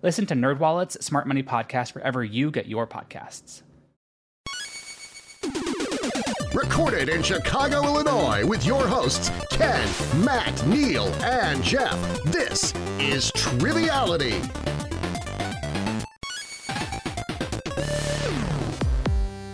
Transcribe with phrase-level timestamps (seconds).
[0.00, 3.62] Listen to NerdWallet's Smart Money Podcast wherever you get your podcasts.
[6.54, 9.88] Recorded in Chicago, Illinois, with your hosts, Ken,
[10.24, 11.98] Matt, Neil, and Jeff.
[12.26, 14.40] This is Triviality.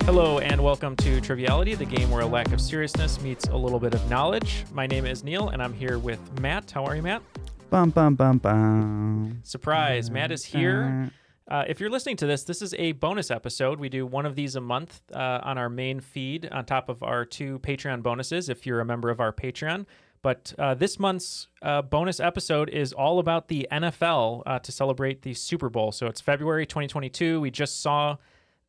[0.04, 3.80] Hello, and welcome to Triviality, the game where a lack of seriousness meets a little
[3.80, 4.66] bit of knowledge.
[4.74, 6.70] My name is Neil, and I'm here with Matt.
[6.70, 7.22] How are you, Matt?
[7.70, 9.40] Bum bum bum bum.
[9.42, 11.10] Surprise, Matt is here.
[11.46, 13.78] Uh, if you're listening to this, this is a bonus episode.
[13.78, 17.02] We do one of these a month uh, on our main feed, on top of
[17.02, 19.86] our two Patreon bonuses, if you're a member of our Patreon.
[20.22, 25.20] But uh, this month's uh, bonus episode is all about the NFL uh, to celebrate
[25.20, 25.92] the Super Bowl.
[25.92, 27.40] So it's February 2022.
[27.40, 28.16] We just saw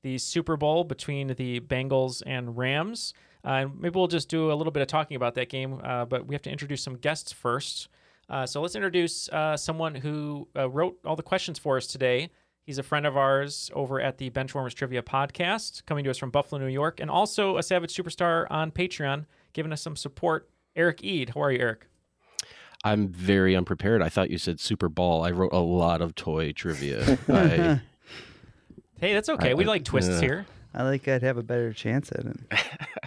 [0.02, 3.14] the Super Bowl between the Bengals and Rams.
[3.46, 6.04] Uh, and maybe we'll just do a little bit of talking about that game, uh,
[6.04, 7.88] but we have to introduce some guests first.
[8.30, 12.30] Uh, so let's introduce uh, someone who uh, wrote all the questions for us today.
[12.66, 16.31] He's a friend of ours over at the Benchwarmers Trivia podcast, coming to us from
[16.31, 20.50] Buffalo, New York, and also a Savage Superstar on Patreon, giving us some support.
[20.75, 21.31] Eric Eid.
[21.36, 21.88] How are you, Eric?
[22.84, 24.02] I'm very unprepared.
[24.02, 25.24] I thought you said Super Ball.
[25.24, 27.18] I wrote a lot of toy trivia.
[27.30, 27.81] I,
[29.00, 29.52] Hey, that's okay.
[29.52, 30.46] I- we I- like twists uh, here.
[30.74, 32.38] I like I'd have a better chance at it.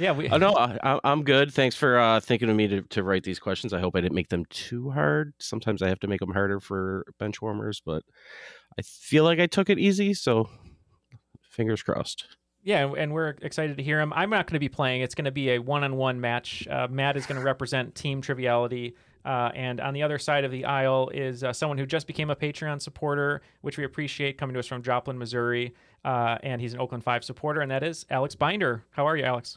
[0.00, 0.28] Yeah, we.
[0.30, 1.52] oh no, I, I- I'm good.
[1.52, 3.72] Thanks for uh, thinking of me to, to write these questions.
[3.72, 5.34] I hope I didn't make them too hard.
[5.38, 8.02] Sometimes I have to make them harder for bench warmers, but
[8.78, 10.14] I feel like I took it easy.
[10.14, 10.48] So
[11.50, 12.24] fingers crossed.
[12.62, 14.12] Yeah, and we're excited to hear him.
[14.12, 15.00] I'm not going to be playing.
[15.00, 16.66] It's going to be a one-on-one match.
[16.68, 18.94] Uh, Matt is going to represent Team Triviality,
[19.24, 22.28] uh, and on the other side of the aisle is uh, someone who just became
[22.28, 25.74] a Patreon supporter, which we appreciate, coming to us from Joplin, Missouri,
[26.04, 28.84] uh, and he's an Oakland Five supporter, and that is Alex Binder.
[28.90, 29.56] How are you, Alex?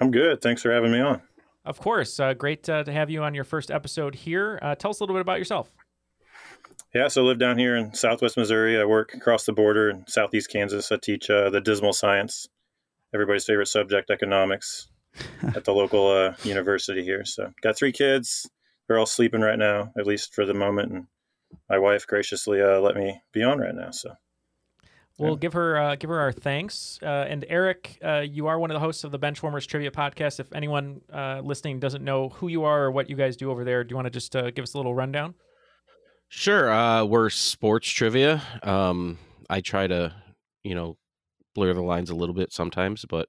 [0.00, 0.40] I'm good.
[0.40, 1.22] Thanks for having me on.
[1.64, 4.58] Of course, uh, great uh, to have you on your first episode here.
[4.62, 5.70] Uh, tell us a little bit about yourself.
[6.94, 8.80] Yeah, so I live down here in Southwest Missouri.
[8.80, 10.90] I work across the border in Southeast Kansas.
[10.90, 12.48] I teach uh, the dismal science,
[13.12, 14.88] everybody's favorite subject, economics,
[15.54, 17.26] at the local uh, university here.
[17.26, 18.48] So got three kids.
[18.86, 20.92] They're all sleeping right now, at least for the moment.
[20.92, 21.06] And
[21.68, 23.90] my wife graciously uh, let me be on right now.
[23.90, 24.14] So
[25.18, 26.98] We'll give her uh, give her our thanks.
[27.02, 30.38] Uh, and Eric, uh, you are one of the hosts of the Benchwarmers Trivia Podcast.
[30.38, 33.64] If anyone uh, listening doesn't know who you are or what you guys do over
[33.64, 35.34] there, do you want to just uh, give us a little rundown?
[36.28, 36.70] Sure.
[36.70, 38.42] Uh, we're sports trivia.
[38.62, 39.18] Um,
[39.50, 40.14] I try to,
[40.62, 40.96] you know,
[41.54, 43.28] blur the lines a little bit sometimes, but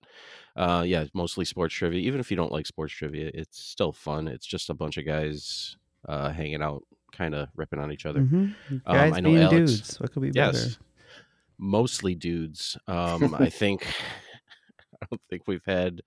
[0.55, 2.01] uh, yeah, mostly sports trivia.
[2.01, 4.27] Even if you don't like sports trivia, it's still fun.
[4.27, 5.77] It's just a bunch of guys
[6.07, 6.83] uh, hanging out,
[7.13, 8.19] kind of ripping on each other.
[8.19, 8.53] Mhm.
[8.69, 9.99] Um, Guys I know being Alex- dudes.
[9.99, 10.75] What could be yes, better?
[11.59, 12.77] Mostly dudes.
[12.87, 13.85] Um, I think
[15.01, 16.01] I don't think we've had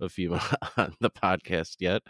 [0.00, 0.34] a few
[0.76, 2.02] on the podcast yet.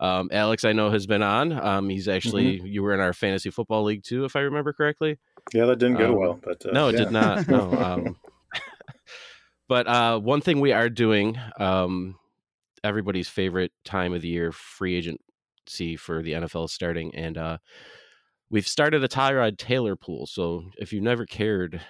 [0.00, 1.52] Um, Alex, I know has been on.
[1.52, 5.18] Um, he's actually you were in our fantasy football league too, if I remember correctly.
[5.54, 6.40] yeah, that didn't go Um, well.
[6.42, 6.98] But uh, no, it yeah.
[7.04, 7.48] did not.
[7.48, 7.72] No.
[7.72, 8.16] Um,
[9.68, 12.16] but uh, one thing we are doing, um,
[12.84, 17.58] everybody's favorite time of the year, free agency for the NFL is starting, and uh,
[18.50, 20.26] we've started a Tyrod Taylor pool.
[20.26, 21.80] So if you never cared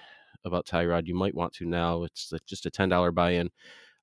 [0.45, 2.03] about Tyrod, you might want to now.
[2.03, 3.49] It's just a ten dollar buy in.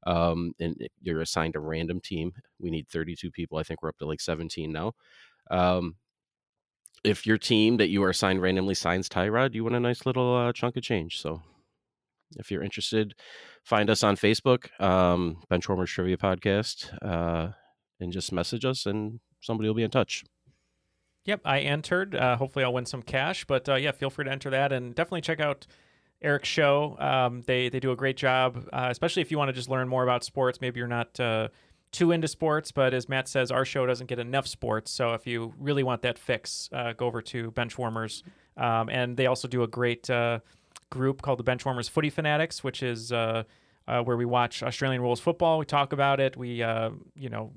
[0.07, 2.33] Um, and you're assigned a random team.
[2.61, 3.59] We need 32 people.
[3.59, 4.93] I think we're up to like 17 now.
[5.51, 5.97] Um,
[7.03, 10.35] if your team that you are assigned randomly signs Tyrod, you win a nice little
[10.35, 11.21] uh, chunk of change.
[11.21, 11.43] So
[12.37, 13.15] if you're interested,
[13.65, 17.53] find us on Facebook, um, Benchwarmers Trivia Podcast, uh,
[18.01, 20.25] and just message us, and somebody will be in touch.
[21.25, 22.15] Yep, I entered.
[22.15, 23.45] Uh, hopefully, I'll win some cash.
[23.45, 25.67] But uh, yeah, feel free to enter that, and definitely check out
[26.23, 26.97] Eric's show.
[26.99, 29.89] Um, they they do a great job, uh, especially if you want to just learn
[29.89, 30.61] more about sports.
[30.61, 31.49] Maybe you're not uh,
[31.93, 34.91] too into sports, but as Matt says, our show doesn't get enough sports.
[34.91, 38.23] So if you really want that fix, uh, go over to Benchwarmers.
[38.57, 40.41] Um, and they also do a great uh,
[40.91, 43.45] group called the Benchwarmers Footy Fanatics, which is uh,
[43.87, 45.59] uh, where we watch Australian rules football.
[45.59, 46.37] We talk about it.
[46.37, 46.49] We,
[47.15, 47.53] you know,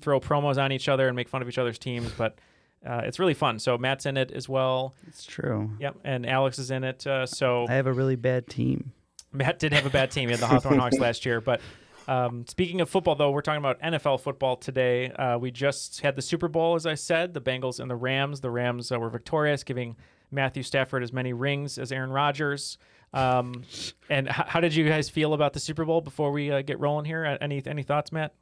[0.00, 2.38] throw promos on each other and make fun of each other's teams, but
[2.86, 3.58] uh, it's really fun.
[3.58, 4.94] So Matt's in it as well.
[5.06, 5.70] It's true.
[5.80, 7.06] Yep, and Alex is in it.
[7.06, 8.92] Uh, so I have a really bad team.
[9.32, 10.28] Matt did have a bad team.
[10.28, 11.40] He had the Hawthorn Hawks last year.
[11.40, 11.60] But
[12.08, 15.10] um, speaking of football, though, we're talking about NFL football today.
[15.12, 18.40] Uh, we just had the Super Bowl, as I said, the Bengals and the Rams.
[18.40, 19.96] The Rams uh, were victorious, giving
[20.32, 22.78] Matthew Stafford as many rings as Aaron Rodgers.
[23.12, 23.62] Um,
[24.08, 26.80] and h- how did you guys feel about the Super Bowl before we uh, get
[26.80, 27.38] rolling here?
[27.40, 28.34] Any any thoughts, Matt?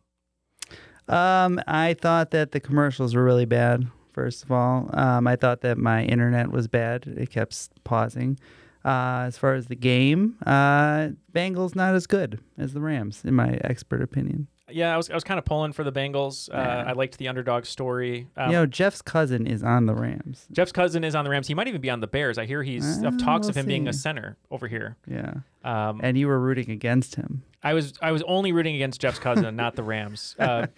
[1.09, 3.89] Um, I thought that the commercials were really bad.
[4.19, 7.07] First of all, um, I thought that my internet was bad.
[7.07, 8.37] It kept pausing.
[8.85, 13.35] Uh, as far as the game, uh, Bengals not as good as the Rams, in
[13.35, 14.49] my expert opinion.
[14.69, 16.51] Yeah, I was I was kind of pulling for the Bengals.
[16.53, 16.85] Uh, Yeah.
[16.89, 18.27] I liked the underdog story.
[18.37, 20.49] Um, you know, Jeff's cousin is on the Rams.
[20.51, 21.47] Jeff's cousin is on the Rams.
[21.47, 22.39] He might even be on the Bears.
[22.39, 24.97] I hear he's of talks we'll of him being a center over here.
[25.07, 27.45] Yeah, Um, and you were rooting against him.
[27.63, 30.35] I was I was only rooting against Jeff's cousin, not the Rams.
[30.41, 30.67] Uh,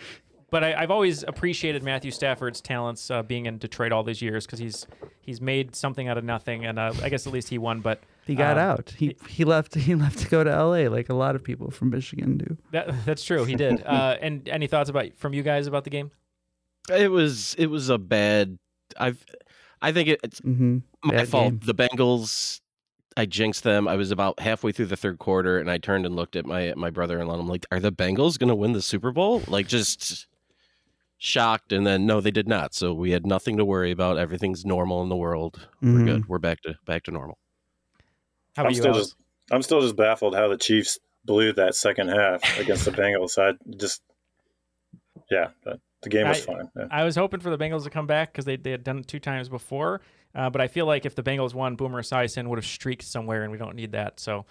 [0.50, 4.46] but I, I've always appreciated Matthew Stafford's talents uh, being in Detroit all these years
[4.46, 4.86] because he's
[5.22, 7.80] he's made something out of nothing, and uh, I guess at least he won.
[7.80, 8.94] But He got um, out.
[8.96, 9.74] He he left.
[9.90, 10.88] He left to go to L.A.
[10.88, 12.56] like a lot of people from Michigan do.
[12.72, 13.44] That, that's true.
[13.44, 13.82] He did.
[13.84, 16.10] Uh, and any thoughts about from you guys about the game?
[16.90, 18.58] It was it was a bad.
[18.98, 19.24] I've
[19.82, 20.78] I think it, it's Mm-hmm.
[21.04, 21.44] my Bad fault.
[21.44, 21.60] game.
[21.64, 22.60] The Bengals.
[23.16, 23.88] I jinxed them.
[23.88, 26.72] I was about halfway through the third quarter, and I turned and looked at my
[26.76, 27.32] my brother-in-law.
[27.34, 30.26] And I'm like, "Are the Bengals going to win the Super Bowl?" Like, just
[31.20, 31.70] shocked.
[31.72, 32.74] And then no, they did not.
[32.74, 34.18] So we had nothing to worry about.
[34.18, 35.68] Everything's normal in the world.
[35.80, 36.04] We're Mhm.
[36.06, 36.28] good.
[36.28, 37.38] We're back to back to normal.
[38.56, 39.06] How I'm about you, still Alex?
[39.08, 39.16] just
[39.52, 43.38] I'm still just baffled how the Chiefs blew that second half against the Bengals.
[43.38, 44.02] I just
[45.30, 46.70] yeah, but the game was I- fine.
[46.76, 46.86] Yeah.
[46.90, 49.06] I was hoping for the Bengals to come back because they, they had done it
[49.08, 50.00] two times before.
[50.34, 53.42] Uh, but I feel like if the Bengals won, Boomer Esiason would have streaked somewhere,
[53.42, 54.20] and we don't need that.
[54.20, 54.46] So,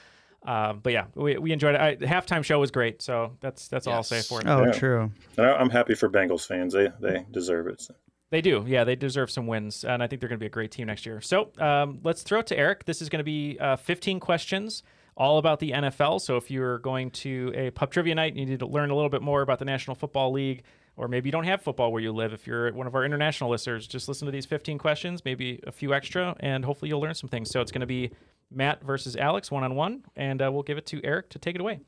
[0.45, 1.81] um, but yeah, we, we enjoyed it.
[1.81, 3.01] I, the halftime show was great.
[3.01, 4.47] So that's that's all I'll say for it.
[4.47, 4.71] Oh, Yeah.
[4.71, 5.11] true.
[5.37, 6.73] And I- I'm happy for Bengals fans.
[6.73, 7.81] They they deserve it.
[7.81, 7.93] So.
[8.31, 8.63] They do.
[8.67, 10.85] Yeah, they deserve some wins, and I think they're going to be a great team
[10.87, 11.19] next year.
[11.19, 12.85] So um, let's throw it to Eric.
[12.85, 14.83] This is going to be uh, 15 questions
[15.17, 16.21] all about the NFL.
[16.21, 18.95] So if you're going to a pub trivia night, and you need to learn a
[18.95, 20.61] little bit more about the National Football League,
[20.95, 22.31] or maybe you don't have football where you live.
[22.31, 25.71] If you're one of our international listeners, just listen to these 15 questions, maybe a
[25.71, 27.49] few extra, and hopefully you'll learn some things.
[27.49, 28.11] So it's going to be
[28.51, 31.55] Matt versus Alex one on one, and uh, we'll give it to Eric to take
[31.55, 31.79] it away.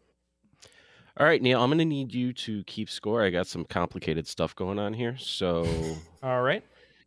[1.18, 1.62] All right, Neil.
[1.62, 3.24] I'm going to need you to keep score.
[3.24, 5.68] I got some complicated stuff going on here, so
[6.24, 6.64] All right.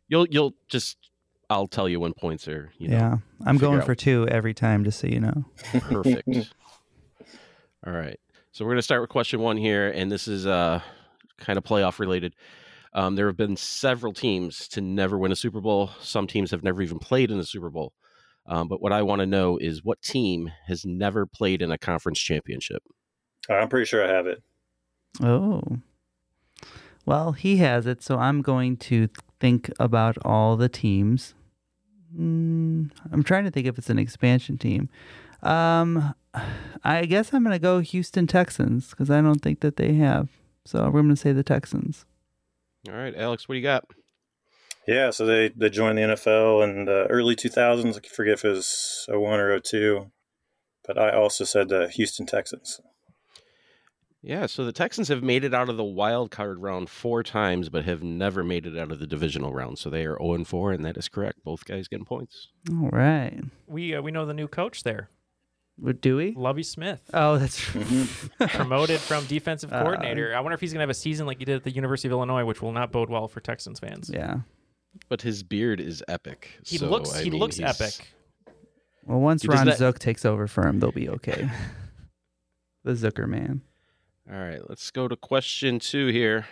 [0.07, 0.97] you'll you'll just
[1.49, 2.71] I'll tell you when points are.
[2.77, 3.85] You know, yeah, I'm going out.
[3.85, 5.45] for two every time, just so you know.
[5.79, 6.27] Perfect.
[7.87, 8.19] All right.
[8.51, 10.81] So we're going to start with question one here, and this is uh,
[11.37, 12.35] kind of playoff related.
[12.93, 15.89] Um, there have been several teams to never win a Super Bowl.
[15.99, 17.91] Some teams have never even played in a Super Bowl.
[18.47, 21.77] Um, but what I want to know is what team has never played in a
[21.77, 22.83] conference championship?
[23.49, 24.43] I'm pretty sure I have it.
[25.21, 25.61] Oh.
[27.05, 29.09] Well, he has it, so I'm going to
[29.39, 31.33] think about all the teams.
[32.17, 34.89] Mm, I'm trying to think if it's an expansion team.
[35.43, 36.15] Um,
[36.83, 40.29] I guess I'm going to go Houston Texans because I don't think that they have.
[40.65, 42.05] So we're going to say the Texans.
[42.89, 43.85] All right, Alex, what do you got?
[44.87, 47.97] Yeah, so they they joined the NFL in the early 2000s.
[47.97, 50.11] I forget if it was 01 or 02,
[50.85, 52.79] but I also said the Houston Texans.
[54.21, 57.69] Yeah, so the Texans have made it out of the wild card round four times,
[57.69, 59.77] but have never made it out of the divisional round.
[59.77, 61.43] So they are 0 and 4, and that is correct.
[61.43, 62.47] Both guys getting points.
[62.71, 63.39] All right.
[63.67, 65.09] We uh, we know the new coach there,
[65.77, 66.33] What do we?
[66.35, 67.01] Lovie Smith.
[67.13, 67.59] Oh, that's
[68.39, 70.35] promoted from defensive Uh, coordinator.
[70.35, 72.07] I wonder if he's going to have a season like he did at the University
[72.07, 74.09] of Illinois, which will not bode well for Texans fans.
[74.13, 74.37] yeah.
[75.09, 76.57] But his beard is epic.
[76.65, 78.11] He so, looks I he mean, looks he's- epic.
[79.05, 81.47] Well, once He Ron that- Zook takes over for him, they'll be okay.
[82.83, 83.61] the Zucker man.
[84.31, 86.47] All right, let's go to question two here.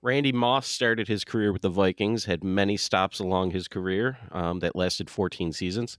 [0.00, 4.60] Randy Moss started his career with the Vikings, had many stops along his career um,
[4.60, 5.98] that lasted 14 seasons.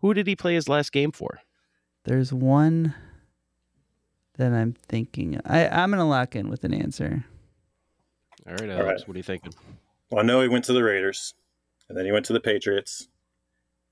[0.00, 1.40] Who did he play his last game for?
[2.04, 2.94] There's one
[4.38, 5.40] that I'm thinking.
[5.44, 7.24] I, I'm going to lock in with an answer.
[8.46, 9.08] All right, All Alex, right.
[9.08, 9.52] what are you thinking?
[10.10, 11.34] Well, I know he went to the Raiders,
[11.88, 13.08] and then he went to the Patriots,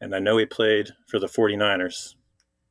[0.00, 2.14] and I know he played for the 49ers.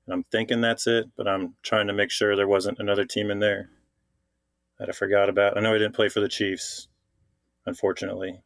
[0.06, 3.32] And I'm thinking that's it, but I'm trying to make sure there wasn't another team
[3.32, 3.70] in there
[4.80, 5.58] that I forgot about.
[5.58, 6.88] I know he didn't play for the Chiefs,
[7.66, 8.42] unfortunately.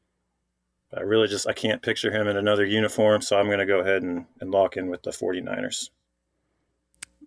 [0.89, 3.65] But I really just I can't picture him in another uniform, so I'm going to
[3.65, 5.89] go ahead and, and lock in with the 49ers.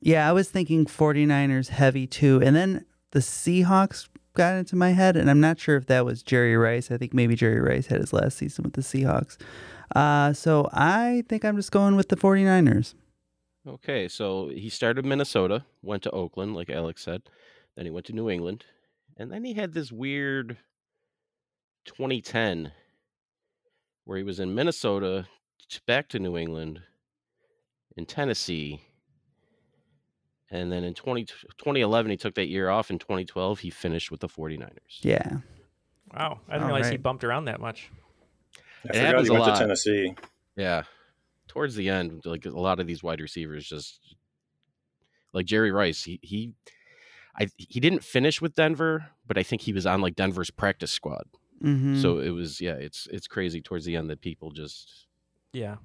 [0.01, 2.41] Yeah, I was thinking 49ers heavy too.
[2.43, 6.23] And then the Seahawks got into my head, and I'm not sure if that was
[6.23, 6.91] Jerry Rice.
[6.91, 9.37] I think maybe Jerry Rice had his last season with the Seahawks.
[9.95, 12.95] Uh, so I think I'm just going with the 49ers.
[13.67, 17.23] Okay, so he started Minnesota, went to Oakland, like Alex said.
[17.77, 18.65] Then he went to New England,
[19.17, 20.57] and then he had this weird
[21.85, 22.73] 2010
[24.05, 25.27] where he was in Minnesota,
[25.87, 26.81] back to New England,
[27.97, 28.81] in Tennessee,
[30.51, 32.91] and then in 20, 2011 he took that year off.
[32.91, 34.71] In 2012 he finished with the 49ers.
[35.03, 35.39] Yeah.
[36.13, 37.91] Wow, I didn't All realize he bumped around that much.
[38.85, 39.59] I It happens he a went to lot.
[39.61, 40.15] Tennessee.
[40.57, 40.83] Yeah.
[41.47, 44.17] Towards the end, like a lot of these wide receivers just
[45.33, 46.55] like Jerry Rice, he he
[47.39, 50.91] I he didn't finish with Denver, but I think he was on like Denver's practice
[50.91, 51.25] squad.
[51.63, 52.01] Mm-hmm.
[52.01, 55.07] So it was yeah, it's it's crazy towards the end that people just
[55.53, 55.77] Yeah,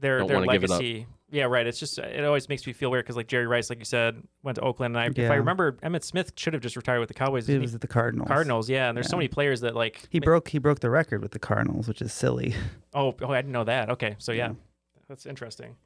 [0.00, 0.80] their Don't their wanna give it up.
[0.80, 1.06] legacy.
[1.32, 1.64] Yeah, right.
[1.66, 4.20] It's just it always makes me feel weird because like Jerry Rice, like you said,
[4.42, 7.06] went to Oakland, and I, if I remember, Emmitt Smith should have just retired with
[7.08, 7.44] the Cowboys.
[7.48, 7.74] it didn't was he?
[7.76, 8.26] at the Cardinals.
[8.26, 8.88] Cardinals, yeah.
[8.88, 11.30] And there's so many players that like He ma- broke he broke the record with
[11.30, 12.54] the Cardinals, which is silly.
[12.92, 13.90] Oh, oh, I didn't know that.
[13.90, 14.54] Okay, so yeah, Yeah.
[15.08, 15.76] that's interesting.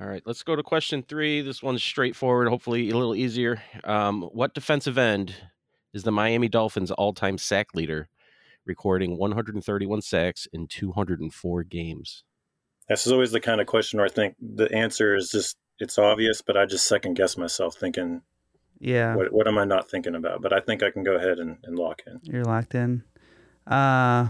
[0.00, 1.40] All right, let's go to question three.
[1.42, 3.60] This one's straightforward, hopefully a little easier.
[3.82, 5.34] Um, what defensive end
[5.92, 8.08] is the Miami Dolphins' all-time sack leader,
[8.64, 12.22] recording 131 sacks in 204 games?
[12.90, 15.96] This is always the kind of question where I think the answer is just it's
[15.98, 18.20] obvious, but I just second guess myself thinking,
[18.80, 19.14] Yeah.
[19.14, 20.42] what, what am I not thinking about?
[20.42, 22.20] But I think I can go ahead and, and lock in.
[22.24, 23.02] You're locked in.
[23.66, 24.28] Uh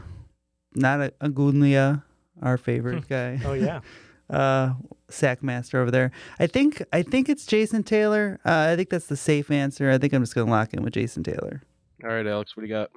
[0.75, 2.05] not a Agulia,
[2.43, 3.41] our favorite guy.
[3.45, 3.81] Oh yeah,
[4.31, 4.75] uh
[5.09, 6.13] sack master over there.
[6.39, 8.39] I think I think it's Jason Taylor.
[8.45, 9.91] Uh, I think that's the safe answer.
[9.91, 11.63] I think I'm just gonna lock in with Jason Taylor.
[12.05, 12.91] All right, Alex, what do you got?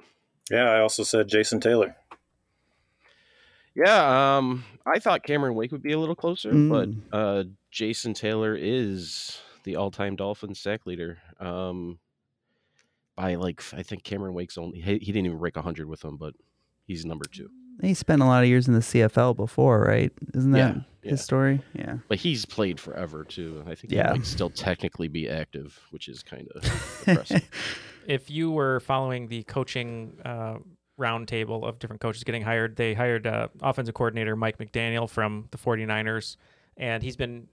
[0.50, 1.96] Yeah, I also said Jason Taylor.
[3.74, 7.00] Yeah, um, I thought Cameron Wake would be a little closer, but Mm.
[7.12, 11.18] uh, Jason Taylor is the all-time Dolphins sack leader.
[11.40, 11.98] Um,
[13.16, 16.16] by like, I think Cameron Wake's only he, he didn't even break hundred with him,
[16.16, 16.34] but
[16.86, 17.48] he's number two.
[17.82, 20.12] He spent a lot of years in the CFL before, right?
[20.34, 21.60] Isn't that Yeah, his story?
[21.74, 21.98] Yeah.
[22.08, 23.64] But he's played forever too.
[23.66, 24.12] I think Yeah.
[24.12, 26.62] he might still technically be active, which is kind of
[27.08, 27.48] impressive.
[28.06, 30.58] if you were following the coaching uh,
[30.98, 35.58] roundtable of different coaches getting hired, they hired uh, offensive coordinator Mike McDaniel from the
[35.58, 36.36] 49ers,
[36.76, 37.48] and he's been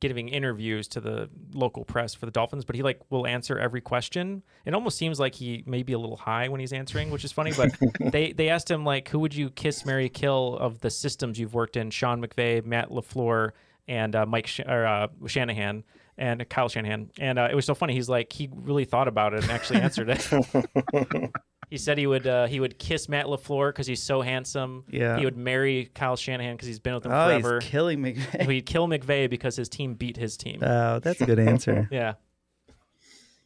[0.00, 3.80] giving interviews to the local press for the Dolphins, but he like will answer every
[3.80, 4.42] question.
[4.64, 7.32] It almost seems like he may be a little high when he's answering, which is
[7.32, 7.52] funny.
[7.56, 7.72] But
[8.12, 11.54] they they asked him like, who would you kiss, marry, kill of the systems you've
[11.54, 11.90] worked in?
[11.90, 13.52] Sean McVay, Matt LaFleur,
[13.88, 15.84] and uh, Mike Sh- or, uh, Shanahan.
[16.18, 17.92] And Kyle Shanahan, and uh, it was so funny.
[17.92, 20.26] He's like, he really thought about it and actually answered it.
[21.68, 24.84] He said he would uh, he would kiss Matt LaFleur because he's so handsome.
[24.88, 25.18] Yeah.
[25.18, 27.58] He would marry Kyle Shanahan because he's been with him Oh, forever.
[27.60, 28.16] he's killing me.
[28.40, 30.62] He'd kill McVay because his team beat his team.
[30.62, 31.88] Oh, that's a good answer.
[31.92, 32.14] yeah.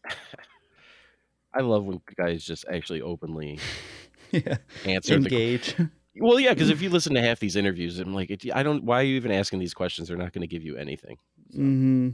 [1.55, 3.59] I love when guys just actually openly
[4.31, 4.59] yeah.
[4.85, 5.75] answer the Engage.
[6.17, 8.85] Well, yeah, because if you listen to half these interviews, I'm like, it, I don't.
[8.85, 10.09] Why are you even asking these questions?
[10.09, 11.17] They're not going to give you anything.
[11.53, 12.11] hmm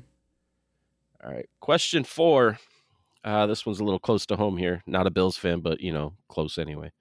[1.25, 2.59] All right, question four.
[3.26, 4.85] Uh, this one's a little close to home here.
[4.87, 6.92] Not a Bills fan, but you know, close anyway.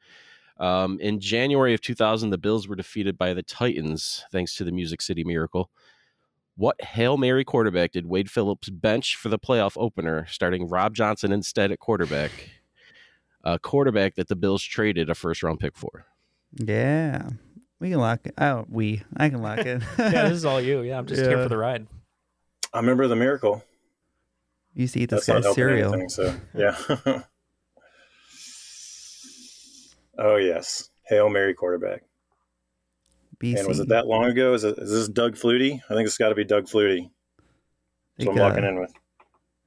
[0.60, 4.72] Um, in January of 2000, the Bills were defeated by the Titans thanks to the
[4.72, 5.70] Music City Miracle.
[6.58, 11.32] What Hail Mary quarterback did Wade Phillips bench for the playoff opener, starting Rob Johnson
[11.32, 12.32] instead at quarterback?
[13.44, 16.06] A quarterback that the Bills traded a first round pick for.
[16.56, 17.30] Yeah.
[17.80, 18.34] We can lock it.
[18.40, 19.04] Oh, we.
[19.16, 19.84] I can lock it.
[20.00, 20.82] Yeah, this is all you.
[20.82, 21.86] Yeah, I'm just here for the ride.
[22.74, 23.64] I remember the miracle.
[24.76, 25.94] You used to eat this That's not guy's helping cereal.
[25.94, 26.78] anything, so yeah.
[30.20, 32.04] oh yes, Hail Mary quarterback.
[33.40, 33.60] BC.
[33.60, 34.54] And was it that long ago?
[34.54, 35.82] Is, it, is this Doug Flutie?
[35.90, 37.10] I think it's got to be Doug Flutie.
[38.20, 38.94] So I'm walking uh, in with.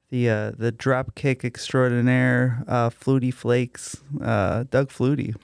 [0.09, 5.35] The uh, the drop kick extraordinaire, uh, Flutie Flakes, uh, Doug Flutie.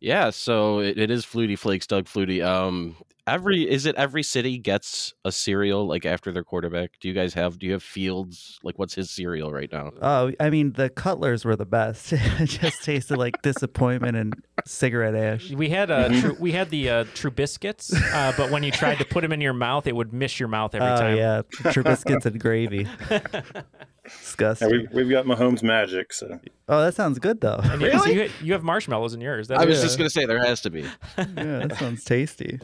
[0.00, 2.44] Yeah, so it, it is Flutie Flakes, Doug Flutie.
[2.44, 2.96] Um,
[3.30, 6.98] every is it every city gets a cereal like after their quarterback?
[7.00, 7.58] Do you guys have?
[7.58, 8.58] Do you have Fields?
[8.62, 9.90] Like, what's his cereal right now?
[10.02, 12.12] Oh, I mean, the Cutlers were the best.
[12.16, 14.34] it just tasted like disappointment and
[14.66, 15.50] cigarette ash.
[15.50, 19.04] We had uh, tru- we had the uh, Trubiscuits, uh, but when you tried to
[19.04, 21.16] put them in your mouth, it would miss your mouth every Oh time.
[21.16, 22.86] yeah, Trubiscuits and gravy.
[23.10, 24.70] Yeah, Disgusting.
[24.70, 26.12] we, we've got Mahomes magic.
[26.12, 27.60] So Oh, that sounds good though.
[27.62, 29.46] And you, so you, you have marshmallows in yours.
[29.48, 29.84] That's I was Yeah.
[29.84, 30.80] just gonna say there has to be.
[31.16, 32.58] yeah, that sounds tasty.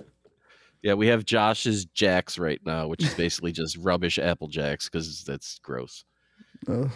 [0.86, 5.24] Yeah, we have Josh's Jacks right now, which is basically just rubbish Apple Jacks because
[5.24, 6.04] that's gross.
[6.68, 6.88] Ugh.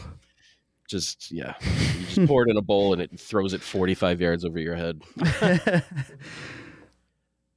[0.89, 1.55] Just yeah,
[1.99, 4.61] you just pour it in a bowl and it throws it forty five yards over
[4.61, 5.03] your head.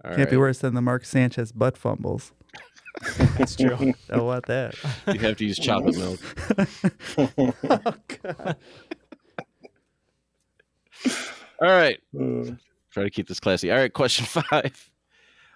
[0.04, 2.32] All Can't be worse than the Mark Sanchez butt fumbles.
[3.38, 3.94] That's true.
[4.08, 4.74] Don't want that.
[5.06, 6.20] You have to use chocolate milk.
[7.38, 8.56] oh God.
[11.62, 12.00] All right.
[12.90, 13.70] Try to keep this classy.
[13.72, 14.90] All right, question five.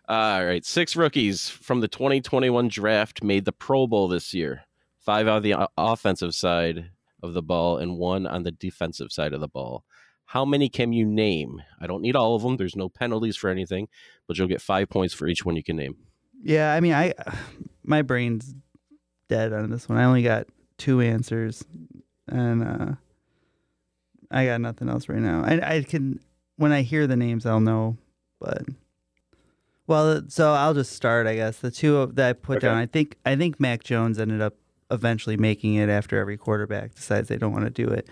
[0.09, 4.61] All right, six rookies from the 2021 draft made the Pro Bowl this year.
[4.99, 9.41] Five on the offensive side of the ball and one on the defensive side of
[9.41, 9.83] the ball.
[10.27, 11.61] How many can you name?
[11.81, 12.55] I don't need all of them.
[12.55, 13.89] There's no penalties for anything,
[14.27, 15.97] but you'll get five points for each one you can name.
[16.41, 17.13] Yeah, I mean, I
[17.83, 18.55] my brain's
[19.27, 19.97] dead on this one.
[19.97, 20.47] I only got
[20.77, 21.65] two answers,
[22.27, 22.91] and uh,
[24.31, 25.43] I got nothing else right now.
[25.43, 26.21] I I can
[26.55, 27.97] when I hear the names, I'll know.
[28.39, 28.63] But
[29.88, 31.25] well, so I'll just start.
[31.27, 32.67] I guess the two of- that I put Okay.
[32.67, 32.77] down.
[32.77, 34.56] I think I think Mac Jones ended up
[34.91, 38.08] eventually making it after every quarterback decides they don't want to do it.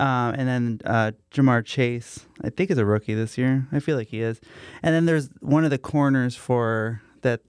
[0.00, 3.66] Um, and then uh, Ja'Marr Chase, I think is a rookie this year.
[3.72, 4.40] I feel like he is.
[4.82, 7.40] And then there's one of the corners for that.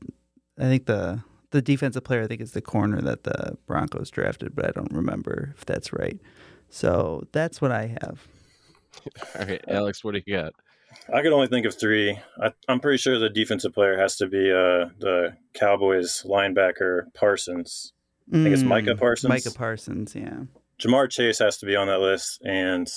[0.60, 4.56] I think the the defensive player I think is the corner that the Broncos drafted,
[4.56, 6.20] but I don't remember if that's right.
[6.70, 8.27] So that's what I have.
[9.39, 10.53] All right, Alex, what do you got?
[11.13, 12.19] I could only think of three.
[12.41, 17.93] I, I'm pretty sure the defensive player has to be uh, the Cowboys linebacker Parsons.
[18.31, 19.29] I think it's Micah Mm, Parsons.
[19.29, 20.43] Micah Parsons, yeah.
[20.79, 22.88] Ja'Marr Chase has to be on that list, and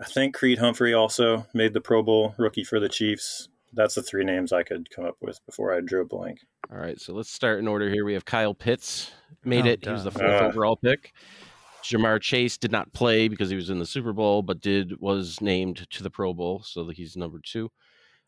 [0.00, 3.48] I think Creed Humphrey also made the Pro Bowl rookie for the Chiefs.
[3.72, 6.40] That's the three names I could come up with before I drew a blank.
[6.70, 8.04] All right, so let's start in order here.
[8.04, 9.10] We have Kyle Pitts
[9.44, 9.84] made Oh, it.
[9.84, 10.44] He was the fourth Uh.
[10.46, 11.12] overall pick.
[11.82, 15.40] Ja'Marr Chase did not play because he was in the Super Bowl, but did was
[15.40, 17.70] named to the Pro Bowl, so he's number two.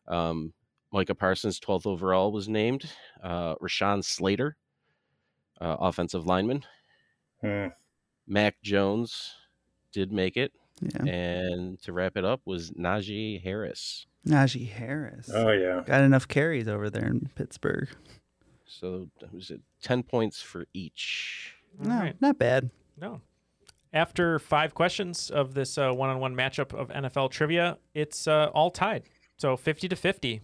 [0.07, 0.53] Um,
[0.91, 2.89] Micah Parsons, twelfth overall, was named.
[3.23, 4.55] Uh, Rashawn Slater,
[5.59, 6.63] uh, offensive lineman.
[7.41, 7.67] Hmm.
[8.27, 9.33] Mac Jones
[9.91, 11.05] did make it, Yeah.
[11.05, 14.05] and to wrap it up was Najee Harris.
[14.27, 15.29] Najee Harris.
[15.33, 17.89] Oh yeah, Got enough carries over there in Pittsburgh.
[18.67, 21.53] So was it ten points for each.
[21.79, 22.19] No, right.
[22.21, 22.69] not bad.
[22.97, 23.21] No.
[23.95, 29.03] After five questions of this uh, one-on-one matchup of NFL trivia, it's uh, all tied.
[29.37, 30.41] So 50 to 50.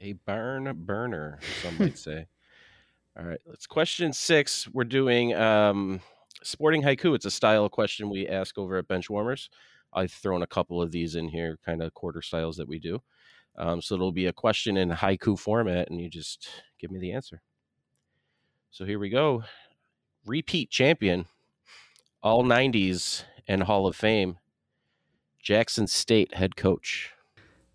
[0.00, 2.28] A barn burner, some might say.
[3.18, 4.68] All right, let's question six.
[4.72, 6.00] We're doing um,
[6.44, 7.16] sporting haiku.
[7.16, 9.48] It's a style question we ask over at Benchwarmers.
[9.92, 13.02] I've thrown a couple of these in here, kind of quarter styles that we do.
[13.56, 17.10] Um, so it'll be a question in haiku format, and you just give me the
[17.10, 17.42] answer.
[18.70, 19.42] So here we go.
[20.24, 21.26] Repeat champion,
[22.22, 24.38] all 90s and Hall of Fame,
[25.42, 27.12] Jackson State head coach.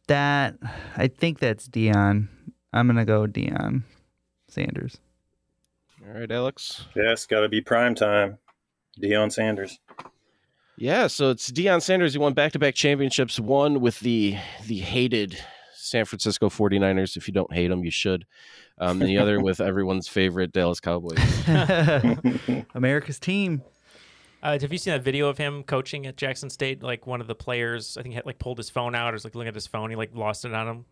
[0.07, 0.55] That
[0.97, 2.27] I think that's Deion.
[2.73, 3.83] I'm gonna go Deion
[4.47, 4.97] Sanders.
[6.05, 6.85] All right, Alex.
[6.95, 8.37] yes, got to be prime time.
[9.01, 9.79] Deion Sanders.
[10.77, 12.13] Yeah, so it's Deion Sanders.
[12.13, 13.39] He won back-to-back championships.
[13.39, 14.35] One with the
[14.67, 15.37] the hated
[15.75, 17.15] San Francisco 49ers.
[17.15, 18.25] If you don't hate them, you should.
[18.79, 21.19] Um, and the other with everyone's favorite Dallas Cowboys.
[22.75, 23.61] America's team.
[24.43, 26.83] Uh, have you seen that video of him coaching at Jackson State?
[26.83, 29.23] Like one of the players, I think, had like pulled his phone out or was
[29.23, 29.89] like looking at his phone.
[29.89, 30.85] He like lost it on him.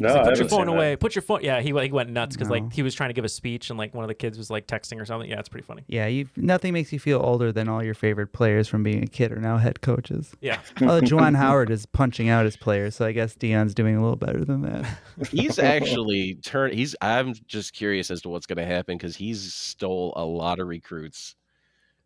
[0.00, 0.72] No, He's like, I put your phone seen that.
[0.72, 0.96] away.
[0.96, 1.38] Put your phone.
[1.42, 2.54] Yeah, he he went nuts because No.
[2.56, 4.50] like he was trying to give a speech and like one of the kids was
[4.50, 5.30] like texting or something.
[5.30, 5.84] Yeah, it's pretty funny.
[5.86, 9.06] Yeah, you nothing makes you feel older than all your favorite players from being a
[9.06, 10.34] kid are now head coaches.
[10.40, 10.58] Yeah.
[10.80, 14.16] Well, Juwan Howard is punching out his players, so I guess Deion's doing a little
[14.16, 14.98] better than that.
[15.30, 16.74] He's actually turned.
[16.74, 16.96] He's.
[17.00, 20.66] I'm just curious as to what's going to happen because he's stole a lot of
[20.66, 21.36] recruits.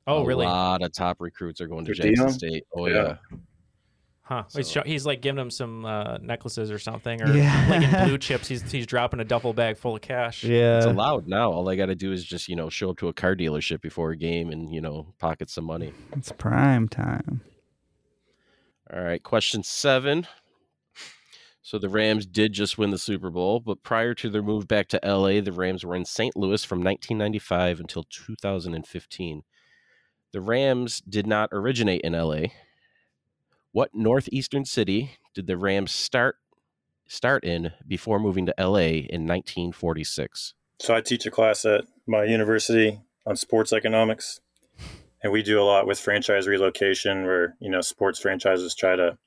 [0.09, 0.47] Oh, a really?
[0.47, 2.33] A lot of top recruits are going to For Jackson Deion?
[2.33, 2.65] State.
[2.77, 2.95] Oh Yeah.
[2.95, 3.17] yeah.
[4.23, 4.43] Huh.
[4.55, 7.67] He's, So- show, he's like giving them some uh, necklaces or something, or Yeah.
[7.71, 8.47] like in blue chips.
[8.49, 10.45] He's he's dropping a duffel bag full of cash.
[10.45, 11.51] yeah, It's allowed now.
[11.51, 13.81] All I got to do is just you know show up to a car dealership
[13.81, 15.93] before a game and you know pocket some money.
[16.13, 17.41] it's prime time.
[18.93, 20.27] All right, question seven.
[21.63, 24.89] So the Rams did just win the Super Bowl, but prior to their move back
[24.89, 26.35] to LA, the Rams were in St.
[26.35, 29.43] Louis from 1995 until 2015.
[30.33, 32.49] The Rams did not originate in LA.
[33.73, 36.37] What northeastern city did the Rams start
[37.07, 40.55] start in before moving to LA in 1946?
[40.81, 44.41] So I teach a class at my university on sports economics,
[45.23, 49.19] and we do a lot with franchise relocation, where you know sports franchises try to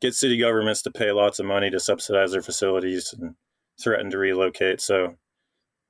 [0.00, 3.34] get city governments to pay lots of money to subsidize their facilities and
[3.82, 4.80] threaten to relocate.
[4.80, 5.16] So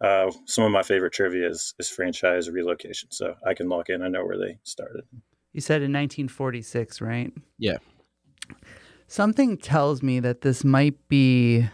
[0.01, 3.11] uh, some of my favorite trivia is, is franchise relocation.
[3.11, 4.03] So I can lock in.
[4.03, 5.05] I know where they started.
[5.53, 7.33] You said in 1946, right?
[7.59, 7.79] Yeah.
[9.07, 11.69] Something tells me that this might be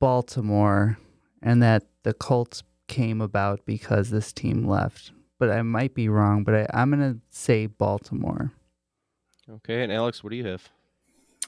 [0.00, 0.98] Baltimore
[1.42, 5.12] and that the Colts came about because this team left.
[5.38, 8.52] But I might be wrong, but I, I'm going to say Baltimore.
[9.50, 10.68] Okay, and Alex, what do you have?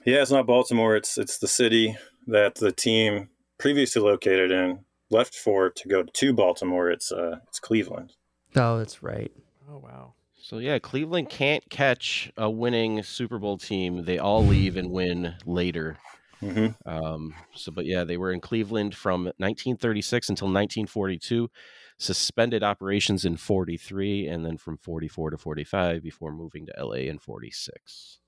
[0.05, 0.97] Yeah, it's not Baltimore.
[0.97, 6.33] It's it's the city that the team previously located in left for to go to
[6.33, 6.91] Baltimore.
[6.91, 8.15] It's uh it's Cleveland.
[8.57, 9.33] Oh, that's right.
[9.71, 10.15] Oh wow.
[10.43, 14.05] So yeah, Cleveland can't catch a winning Super Bowl team.
[14.05, 15.99] They all leave and win later.
[16.43, 16.89] Mm-hmm.
[16.89, 21.51] Um, so, but yeah, they were in Cleveland from 1936 until 1942,
[21.99, 27.19] suspended operations in 43, and then from 44 to 45 before moving to LA in
[27.19, 28.19] 46.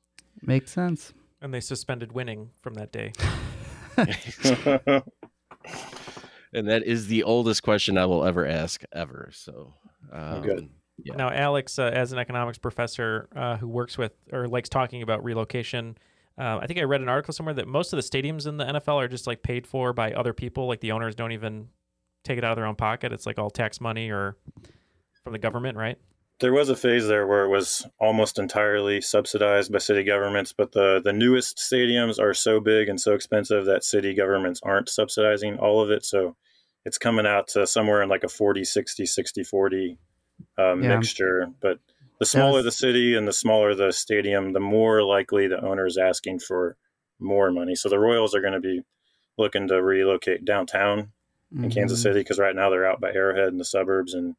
[0.42, 1.14] Makes sense.
[1.40, 3.12] And they suspended winning from that day.
[6.52, 9.30] and that is the oldest question I will ever ask ever.
[9.32, 9.74] So,
[10.12, 10.68] um, good.
[11.02, 11.16] Yeah.
[11.16, 15.24] Now, Alex, uh, as an economics professor uh, who works with or likes talking about
[15.24, 15.96] relocation,
[16.38, 18.64] uh, I think I read an article somewhere that most of the stadiums in the
[18.64, 20.66] NFL are just like paid for by other people.
[20.66, 21.68] Like the owners don't even
[22.24, 23.12] take it out of their own pocket.
[23.12, 24.36] It's like all tax money or
[25.24, 25.98] from the government, right?
[26.42, 30.72] There was a phase there where it was almost entirely subsidized by city governments, but
[30.72, 35.58] the, the newest stadiums are so big and so expensive that city governments aren't subsidizing
[35.58, 36.04] all of it.
[36.04, 36.34] So
[36.84, 39.98] it's coming out to somewhere in like a 40, 60, 60, 40
[40.58, 40.88] um, Yeah.
[40.96, 41.46] mixture.
[41.60, 41.78] But
[42.18, 42.64] the smaller Yes.
[42.64, 46.76] the city and the smaller the stadium, the more likely the owner is asking for
[47.20, 47.76] more money.
[47.76, 48.82] So the Royals are going to be
[49.38, 51.12] looking to relocate downtown
[51.54, 52.02] in Kansas Mhm.
[52.02, 54.34] City because right now they're out by Arrowhead in the suburbs, and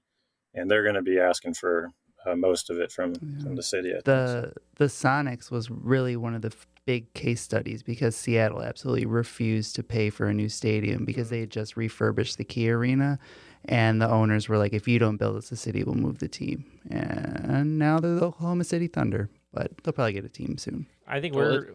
[0.53, 1.91] and they're going to be asking for
[2.25, 3.89] uh, most of it from from the city.
[3.89, 4.05] I think.
[4.05, 9.05] the the Sonics was really one of the f- big case studies because Seattle absolutely
[9.05, 13.19] refused to pay for a new stadium because they had just refurbished the Key Arena,
[13.65, 16.27] and the owners were like, "If you don't build us a city, we'll move the
[16.29, 20.85] team." And now they're the Oklahoma City Thunder, but they'll probably get a team soon.
[21.07, 21.67] I think we're.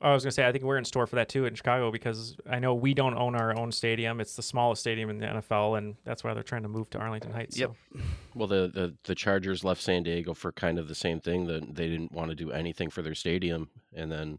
[0.00, 2.36] I was gonna say I think we're in store for that too in Chicago because
[2.48, 4.20] I know we don't own our own stadium.
[4.20, 6.98] It's the smallest stadium in the NFL, and that's why they're trying to move to
[6.98, 7.58] Arlington Heights.
[7.58, 7.72] Yep.
[7.94, 8.00] so.
[8.34, 11.46] Well, the, the the Chargers left San Diego for kind of the same thing.
[11.46, 14.38] That they didn't want to do anything for their stadium, and then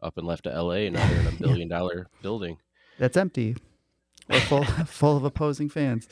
[0.00, 0.86] up and left to L.A.
[0.86, 2.58] and now they're in a billion dollar building.
[2.98, 3.56] That's empty,
[4.30, 6.08] or full full of opposing fans.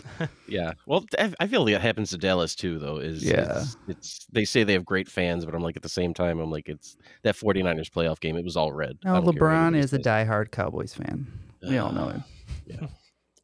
[0.49, 0.73] Yeah.
[0.87, 2.97] Well, I- feel like it happens to Dallas too, though.
[2.99, 3.61] Is Yeah.
[3.61, 6.39] it's, it's they say they have great fans, but I'm like at the same time,
[6.41, 8.37] I'm like it's that 49ers playoff game.
[8.37, 8.99] It was all red.
[9.05, 11.27] I No, don't care what LeBron is a diehard Cowboys fan.
[11.69, 12.25] We all know him.
[12.67, 12.87] Yeah.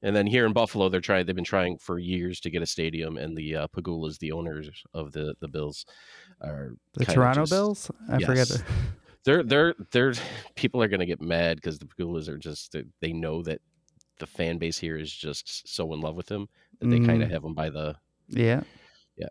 [0.02, 1.26] And then here in Buffalo, they're trying.
[1.26, 4.68] They've been trying for years to get a stadium, and the uh, Pegulas, the owners
[4.94, 5.87] of the the Bills,
[6.40, 7.90] are The Toronto just- Bills.
[8.09, 8.46] I forget.
[8.48, 8.62] The,
[9.24, 10.14] They're they're they're
[10.54, 13.61] people are gonna get mad because the Pegulas are just they know that
[14.18, 16.48] the fan base here is just so in love with him
[16.81, 17.33] that they kind of Mm.
[17.33, 17.96] have him by the
[18.28, 18.62] yeah.
[19.16, 19.26] yeah.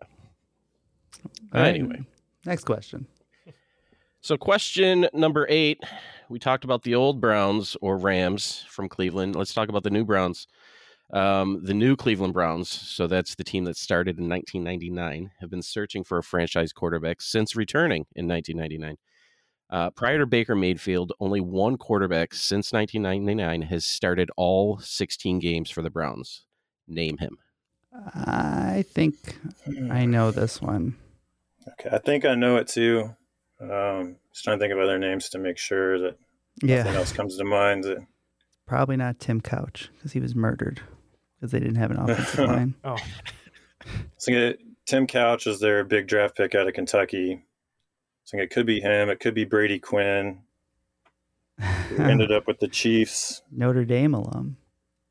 [1.54, 1.68] All right.
[1.76, 2.04] Anyway.
[2.44, 3.06] next question.
[4.20, 5.78] So, question number eight.
[6.28, 9.34] We talked about the old Browns or Rams from Cleveland.
[9.36, 10.46] Let's talk about the new Browns.
[11.12, 15.62] Um, the new Cleveland Browns, so that's the team that started in 1999, have been
[15.62, 18.98] searching for a franchise quarterback since returning in 1999.
[19.70, 25.70] Uh, prior to Baker Mayfield, only one quarterback since 1999 has started all 16 games
[25.70, 26.44] for the Browns.
[26.86, 27.36] Name him.
[28.14, 29.14] I think
[29.90, 30.96] I know this one.
[31.80, 33.14] Okay, I think I know it too.
[33.60, 36.16] Um, just trying to think of other names to make sure that
[36.62, 36.78] Yeah.
[36.78, 37.84] nothing else comes to mind.
[37.84, 37.98] That,
[38.66, 40.80] Probably not Tim Couch because he was murdered
[41.36, 42.74] because they didn't have an offensive line.
[42.84, 42.96] Oh,
[44.16, 47.44] so it- Tim Couch is their big draft pick out of Kentucky.
[48.28, 49.08] So it could be him.
[49.08, 50.40] It could be Brady Quinn.
[51.58, 53.40] Who ended up with the Chiefs.
[53.50, 54.58] Notre Dame alum.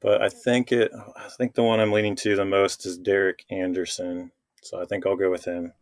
[0.01, 0.91] But I think it.
[0.93, 4.31] I think the one I'm leaning to the most is Derek Anderson.
[4.61, 5.73] So I think I'll go with him.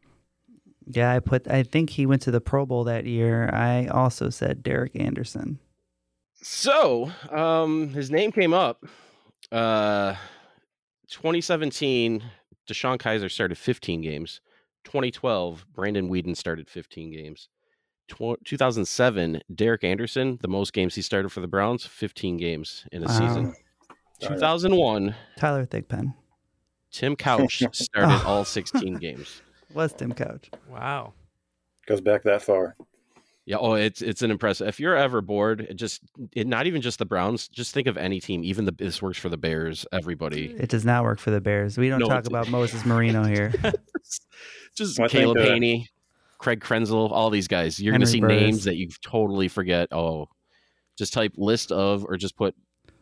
[0.88, 1.46] Yeah, I put.
[1.50, 3.50] I think he went to the Pro Bowl that year.
[3.52, 5.60] I also said Derek Anderson.
[6.36, 8.86] So, um, his name came up.
[9.52, 10.16] Uh,
[11.10, 12.24] 2017,
[12.66, 14.40] DeShone Kizer started 15 games.
[14.86, 17.50] 2012, Brandon Weeden started 15 games.
[18.08, 23.04] Tw- 2007, Derek Anderson, the most games he started for the Browns, 15 games in
[23.04, 23.20] a Wow.
[23.20, 23.56] season.
[24.22, 26.14] 2001, Tyler Thigpen
[26.92, 28.28] Tim Couch started Oh.
[28.28, 29.42] all 16 games.
[29.74, 30.50] was Tim Couch.
[30.70, 31.14] wow.
[31.88, 32.76] Goes back that far.
[33.48, 34.68] Yeah, oh, it's it's an impressive.
[34.68, 36.02] If you're ever bored, just
[36.34, 37.48] it, not even just the Browns.
[37.48, 38.44] Just think of any team.
[38.44, 39.86] Even the this works for the Bears.
[39.92, 40.48] Everybody.
[40.58, 41.78] It does not work for the Bears.
[41.78, 43.54] We don't No, talk about Moses Marino here.
[44.76, 45.86] just I think, Caleb uh, Hanie,
[46.40, 47.80] Craig Krenzel, all these guys.
[47.80, 48.42] You're going to see Burris.
[48.42, 49.90] names that you totally forget.
[49.92, 50.28] Oh,
[50.98, 52.56] just type list of or just put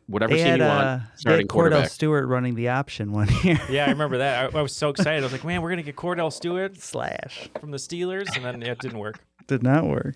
[0.08, 1.02] whatever they team had, you uh, want.
[1.04, 1.90] they Starting had Kordell.
[1.90, 3.60] Stewart running the option one year.
[3.70, 4.54] Yeah, I remember that.
[4.54, 5.22] I, I was so excited.
[5.22, 8.62] I was like, man, we're gonna get Kordell Stewart Slash from the Steelers, and then
[8.62, 9.20] it didn't work.
[9.48, 10.16] did not work.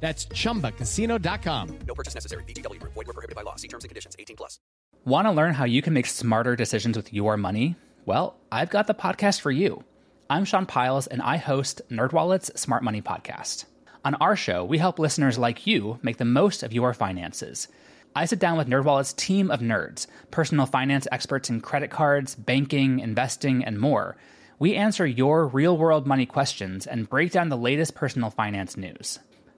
[0.00, 1.78] That's chumbacasino.com.
[1.86, 2.42] No purchase necessary.
[2.44, 2.94] VGW Group.
[2.94, 3.56] Void were prohibited by law.
[3.56, 4.16] See terms and conditions.
[4.18, 4.58] 18 plus.
[5.04, 7.76] Want to learn how you can make smarter decisions with your money?
[8.06, 9.84] Well, I've got the podcast for you.
[10.28, 13.64] I'm Sean Pyles, and I host NerdWallet's Smart Money Podcast.
[14.04, 17.68] On our show, we help listeners like you make the most of your finances.
[18.14, 23.00] I sit down with NerdWallet's team of nerds, personal finance experts in credit cards, banking,
[23.00, 24.16] investing, and more.
[24.58, 29.18] We answer your real-world money questions and break down the latest personal finance news.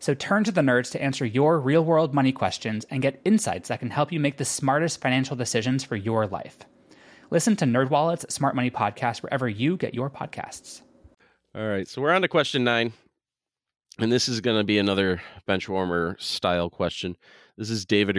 [0.00, 3.68] So turn to the nerds to answer your real world money questions and get insights
[3.68, 6.56] that can help you make the smartest financial decisions for your life.
[7.30, 10.80] Listen to NerdWallet's Smart Money Podcast wherever you get your podcasts.
[11.54, 12.94] All right, so we're on to question nine,
[13.98, 17.16] and this is going to be another bench warmer style question.
[17.58, 18.16] This is David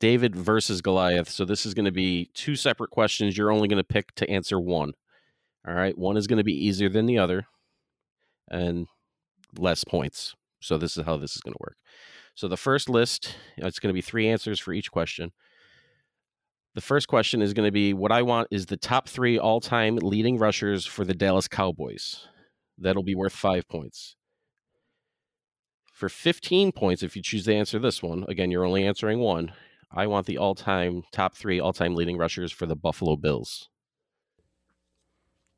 [0.00, 1.30] David versus Goliath.
[1.30, 3.38] So this is going to be two separate questions.
[3.38, 4.92] You're only going to pick to answer one.
[5.66, 7.46] All right, one is going to be easier than the other,
[8.50, 8.86] and
[9.56, 10.34] less points.
[10.60, 11.76] So this is how this is going to work.
[12.34, 15.32] So the first list, uh, it's going to be three answers for each question.
[16.74, 19.60] The first question is going to be what I want is the top three all
[19.60, 22.28] time leading rushers for the Dallas Cowboys.
[22.78, 24.16] That'll be worth five points.
[25.92, 29.52] For 15 points, if you choose to answer this one, again, you're only answering one.
[29.92, 33.69] I want the all time top three all time leading rushers for the Buffalo Bills.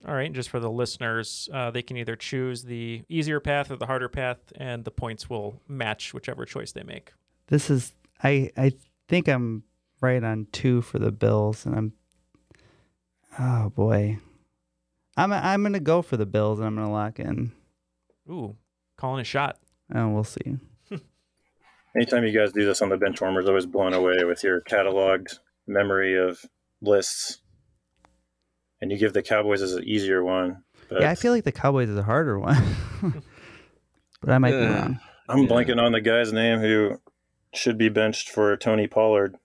[0.07, 3.77] All right, just for the listeners, uh, they can either choose the easier path or
[3.77, 7.13] the harder path, and the points will match whichever choice they make.
[7.47, 8.73] This is I I
[9.09, 9.63] think I'm
[10.01, 11.93] right on two for the Bills, and I'm
[13.39, 14.19] oh boy,
[15.17, 17.53] I'm I'm gonna go for the Bills, and I'm gonna lock in.
[18.29, 18.57] Ooh,
[18.97, 19.59] calling a shot.
[19.95, 20.57] Oh, we'll see.
[21.97, 25.39] Anytime you guys do this on the bench warmers, always blown away with your cataloged
[25.67, 26.41] memory of
[26.81, 27.42] lists.
[28.83, 30.65] And you give the Cowboys as an easier one.
[30.91, 32.61] But Yeah, I feel like the Cowboys is a harder one,
[34.21, 34.99] but I might be wrong.
[35.29, 37.01] I'm blanking on the guy's name who
[37.55, 39.37] should be benched for Tony Pollard.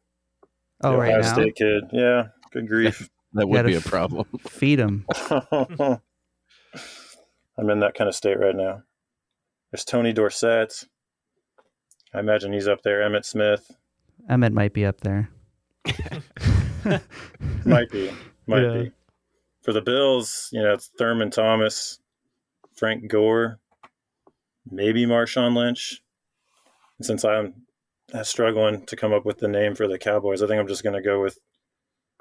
[0.83, 1.33] Oh, the right Ohio now?
[1.33, 1.83] State kid.
[1.93, 3.09] Yeah, good grief.
[3.33, 4.25] That would be a problem.
[4.47, 5.05] Feed him.
[5.29, 5.99] I'm
[7.69, 8.81] in that kind of state right now.
[9.71, 10.85] There's Tony Dorsett.
[12.13, 13.01] I imagine he's up there.
[13.01, 13.69] Emmitt Smith
[14.29, 15.29] Emmitt might be up there.
[17.65, 18.11] might be,
[18.47, 18.73] might Yeah.
[18.83, 18.91] be.
[19.67, 21.99] For the Bills, you know, it's Thurman Thomas,
[22.77, 23.59] Frank Gore,
[24.71, 26.01] maybe Marshawn Lynch.
[26.97, 27.53] And since I'm
[28.23, 30.95] struggling to come up with the name for the Cowboys, I think I'm just going
[30.95, 31.39] to go with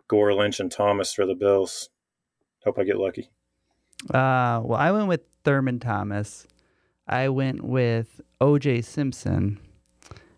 [0.09, 1.89] Gore, Lynch, and Thomas for the Bills.
[2.65, 3.31] Hope I get lucky.
[4.11, 6.49] Uh, well, I went with Thurman Thomas.
[7.07, 8.83] I went with O.J.
[8.83, 9.61] Simpson,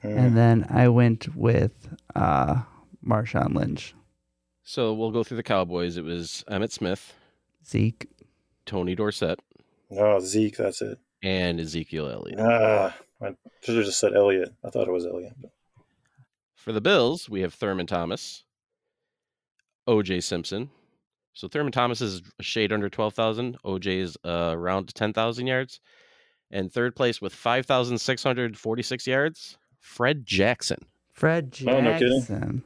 [0.05, 0.17] Mm.
[0.17, 1.73] and then I went with
[2.15, 2.63] uh,
[3.03, 3.95] Marshawn Lynch.
[4.71, 5.97] So we'll go through the Cowboys.
[5.97, 7.15] It was Emmitt Smith,
[7.67, 8.07] Zeke.
[8.67, 9.41] Tony Dorsett,
[9.91, 10.99] Oh, Zeke, that's it.
[11.23, 12.39] and Ezekiel Elliott.
[12.39, 14.51] Ah, I should have just said Elliott.
[14.63, 15.33] I thought it was Elliott.
[16.55, 18.45] For the Bills, we have Thurman Thomas,
[19.89, 20.69] OJ Simpson.
[21.33, 23.57] So Thurman Thomas is a shade under 12,000.
[23.65, 25.81] OJ is uh, around 10,000 yards.
[26.51, 30.85] And third place with 5,646 yards, Fred Jackson.
[31.15, 32.63] Fred Oh, no kidding.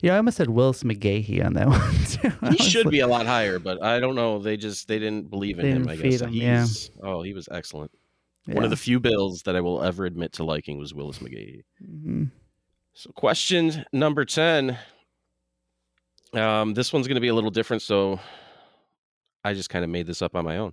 [0.00, 2.48] Yeah, I almost said Willis McGahee on that one too.
[2.56, 4.38] He should like- be a lot higher, but I don't know.
[4.38, 5.86] They just they didn't believe in They him.
[5.86, 6.66] didn't I guess him, yeah.
[7.02, 7.90] Oh, he was excellent.
[8.46, 11.64] One of the few Bills that I will ever admit to liking was Willis McGahee.
[11.84, 12.30] Mhm.
[12.94, 14.78] So, question number 10.
[16.32, 17.82] Um, this one's going to be a little different.
[17.82, 18.20] So,
[19.44, 20.72] I just kind of made this up on my own.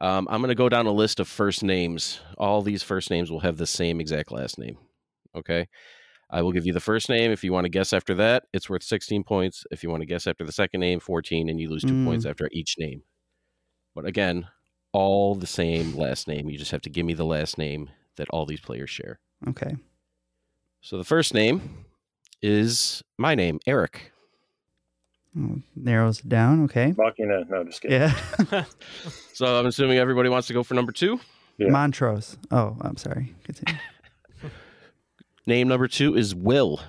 [0.00, 2.20] Um, I'm going to go down a list of first names.
[2.38, 4.78] All these first names will have the same exact last name.
[5.36, 5.68] Okay.
[6.32, 7.30] I will give you the first name.
[7.32, 9.64] If you want to guess after that, it's worth 16 points.
[9.70, 12.04] If you want to guess after the second name, 14, and you lose two Mm.
[12.04, 13.02] points after each name.
[13.94, 14.46] But again,
[14.92, 16.48] all the same last name.
[16.48, 19.18] You just have to give me the last name that all these players share.
[19.48, 19.76] Okay.
[20.80, 21.84] So the first name
[22.42, 24.12] is my name, Eric.
[25.38, 26.64] Oh, narrows it down.
[26.64, 26.92] Okay.
[26.96, 27.44] Machina.
[27.48, 28.00] No, just kidding.
[28.00, 28.64] Yeah.
[29.32, 31.18] So I'm assuming everybody wants to go for number two.
[31.56, 31.68] Yeah.
[31.70, 32.36] Montrose.
[32.50, 33.34] Oh, I'm sorry.
[33.44, 33.78] Continue.
[35.46, 36.80] Name number two is Will.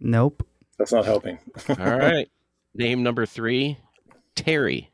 [0.00, 0.46] Nope.
[0.78, 1.38] That's not helping.
[1.68, 2.28] All right.
[2.74, 3.78] Name number three,
[4.34, 4.90] Terry.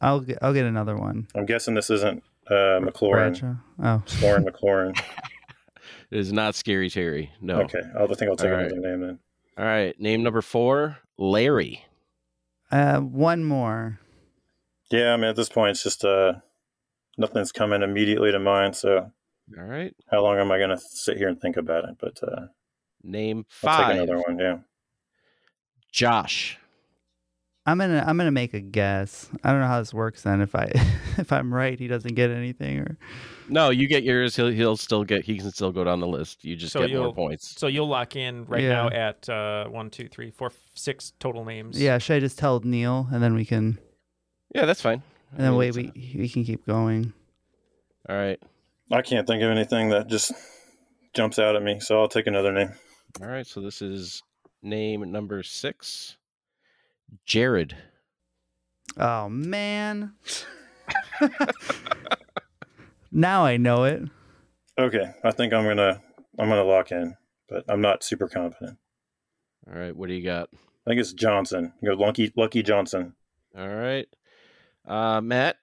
[0.00, 1.28] I'll get, I'll get another one.
[1.34, 3.12] I'm guessing this isn't uh, McLaurin.
[3.12, 3.54] Bradshaw.
[3.82, 4.02] Oh.
[4.22, 5.00] Lauren McLaurin.
[6.10, 7.32] It is not Scary Terry.
[7.40, 7.62] No.
[7.62, 7.80] Okay.
[7.98, 8.70] I'll, I think I'll take All right.
[8.70, 9.18] another name then.
[9.58, 9.98] All right.
[9.98, 11.84] Name number four, Larry.
[12.70, 13.98] Uh, one more.
[14.92, 16.34] Yeah, I mean at this point it's just uh
[17.18, 18.76] nothing's coming immediately to mind.
[18.76, 19.10] So
[19.58, 19.94] All right.
[20.10, 21.96] how long am I going to sit here and think about it?
[22.00, 22.46] But uh,
[23.02, 24.38] Name I'll five, take another one.
[24.38, 24.58] Yeah.
[25.92, 26.58] Josh.
[27.66, 29.30] I'm gonna I'm gonna make a guess.
[29.42, 30.42] I don't know how this works then.
[30.42, 30.64] If I
[31.16, 32.98] if I'm right, he doesn't get anything, or
[33.48, 34.36] No, you get yours.
[34.36, 35.24] He'll he'll still get.
[35.24, 36.44] He can still go down the list.
[36.44, 37.58] You just so get more points.
[37.58, 38.68] So you'll lock in right Yeah.
[38.68, 41.80] now at uh, one, two, three, four, f- six total names.
[41.80, 41.96] yeah.
[41.96, 43.78] Should I just tell Neil and then we can
[44.54, 45.02] Yeah, that's fine.
[45.32, 47.14] and then wait we we can keep going.
[48.10, 48.42] All right.
[48.90, 50.32] I can't think of anything that just
[51.14, 52.72] jumps out at me, so I'll take another name.
[53.20, 53.46] All right.
[53.46, 54.22] So this is
[54.62, 56.16] name number six,
[57.24, 57.76] Jared.
[58.96, 60.12] Oh man.
[63.12, 64.02] now I know it.
[64.78, 66.00] Okay, I think I'm gonna
[66.38, 67.16] I'm gonna lock in,
[67.48, 68.76] but I'm not super confident.
[69.66, 69.96] All right.
[69.96, 70.48] What do you got?
[70.52, 71.72] I think it's Johnson.
[71.80, 73.14] You go Lucky Lucky Johnson.
[73.56, 74.06] All right.
[74.86, 75.56] Uh, Matt.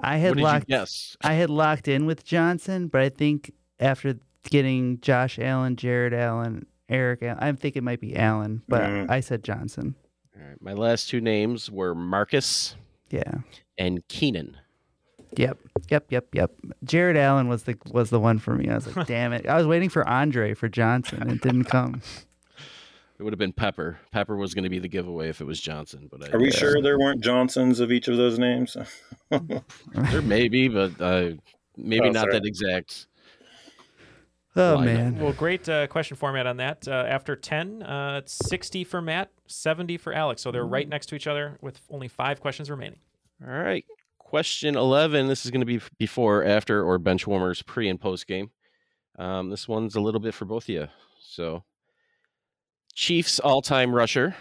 [0.00, 1.16] I had locked you guess?
[1.22, 6.66] I had locked in with Johnson, but I think after getting Josh Allen, Jared Allen,
[6.88, 9.10] Eric Allen, I think it might be Allen, but Mm.
[9.10, 9.94] I said Johnson.
[10.36, 10.60] All right.
[10.62, 12.76] My last two names were Marcus
[13.10, 13.38] Yeah.
[13.76, 14.56] and Keenan.
[15.36, 15.58] Yep.
[15.90, 16.06] Yep.
[16.10, 16.26] Yep.
[16.32, 16.50] Yep.
[16.84, 18.68] Jared Allen was the was the one for me.
[18.68, 19.46] I was like, damn it.
[19.46, 21.28] I was waiting for Andre for Johnson.
[21.28, 22.00] It didn't come.
[23.18, 23.98] It would have been Pepper.
[24.12, 26.52] Pepper was going to be the giveaway if it was Johnson, but I, Are we
[26.52, 28.76] sure there weren't Johnsons of each of those names?
[29.30, 31.30] there may be, but uh,
[31.76, 32.32] maybe Oh, not sorry.
[32.34, 33.06] that exact.
[34.56, 34.84] Oh lineup.
[34.84, 35.18] man.
[35.20, 36.86] Well, great uh, question format on that.
[36.86, 40.42] Uh, after 10, uh, it's 60 for Matt, 70 for Alex.
[40.42, 43.00] So they're right next to each other with only five questions remaining.
[43.44, 43.84] All right.
[44.18, 45.26] Question 11.
[45.26, 48.50] This is going to be before, after, or bench warmers pre and post game.
[49.18, 50.88] Um, this one's a little bit for both of you.
[51.20, 51.64] So,
[52.94, 54.34] Chiefs all time rusher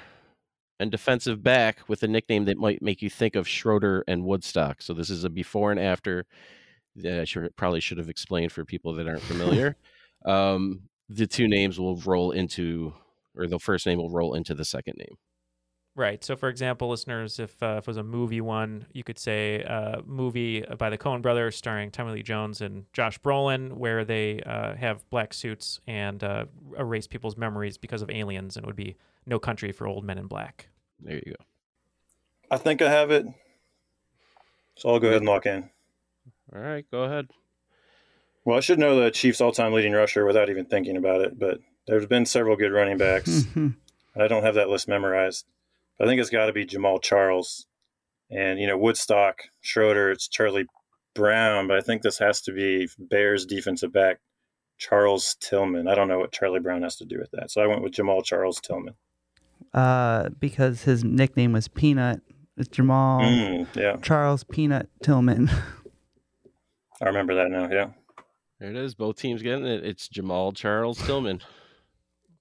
[0.79, 4.81] and defensive back with a nickname that might make you think of Schroeder and Woodstock.
[4.81, 6.25] So, this is a before and after
[6.97, 9.75] that I should, probably should have explained for people that aren't familiar.
[10.25, 12.93] um, the two names will roll into,
[13.35, 15.17] or the first name will roll into the second name.
[15.97, 16.23] Right.
[16.23, 19.63] So, for example, listeners, if, uh, if it was a movie one, you could say
[19.63, 24.39] uh, movie by the Coen brothers starring Tommy Lee Jones and Josh Brolin, where they
[24.41, 26.45] uh, have black suits and uh,
[26.77, 30.19] erase people's memories because of aliens, and it would be No Country for Old Men
[30.19, 30.69] in Black.
[30.99, 31.43] There you go.
[32.51, 33.25] I think I have it.
[34.75, 35.67] So I'll go ahead and lock in.
[36.53, 36.85] All right.
[36.91, 37.31] Go ahead.
[38.45, 41.57] Well, I should know the Chiefs' all-time leading rusher without even thinking about it, but
[41.87, 43.45] there's been several good running backs.
[43.55, 43.75] and
[44.15, 45.47] I don't have that list memorized.
[45.97, 47.65] But I think it's got to be Jamaal Charles,
[48.29, 50.67] and you know Woodstock, Schroeder, it's Charlie
[51.15, 54.19] Brown, but I think this has to be Bears defensive back
[54.77, 55.87] Charles Tillman.
[55.87, 57.93] I don't know what Charlie Brown has to do with that, so I went with
[57.93, 58.93] Jamaal Charles Tillman.
[59.73, 62.21] Uh, because his nickname was Peanut.
[62.57, 65.49] It's Jamaal Mm, yeah, Charles Peanut Tillman.
[67.01, 67.69] I remember that now.
[67.71, 67.89] Yeah.
[68.59, 68.95] There it is.
[68.95, 69.85] Both teams getting it.
[69.85, 71.41] It's Jamaal Charles Tillman.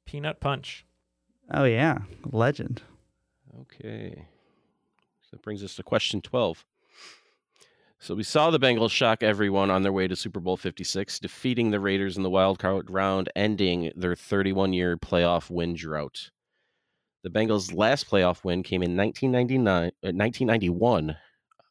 [0.06, 0.86] Peanut Punch.
[1.52, 2.82] oh yeah, legend.
[3.62, 4.26] Okay.
[5.22, 6.64] So that brings us to question 12.
[7.98, 11.70] So we saw the Bengals shock everyone on their way to Super Bowl 56, defeating
[11.70, 16.30] the Raiders in the wild card round, ending their 31 year playoff win drought.
[17.22, 21.16] The Bengals' last playoff win came in 1999, uh, 1991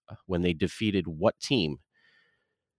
[0.09, 1.77] uh, when they defeated what team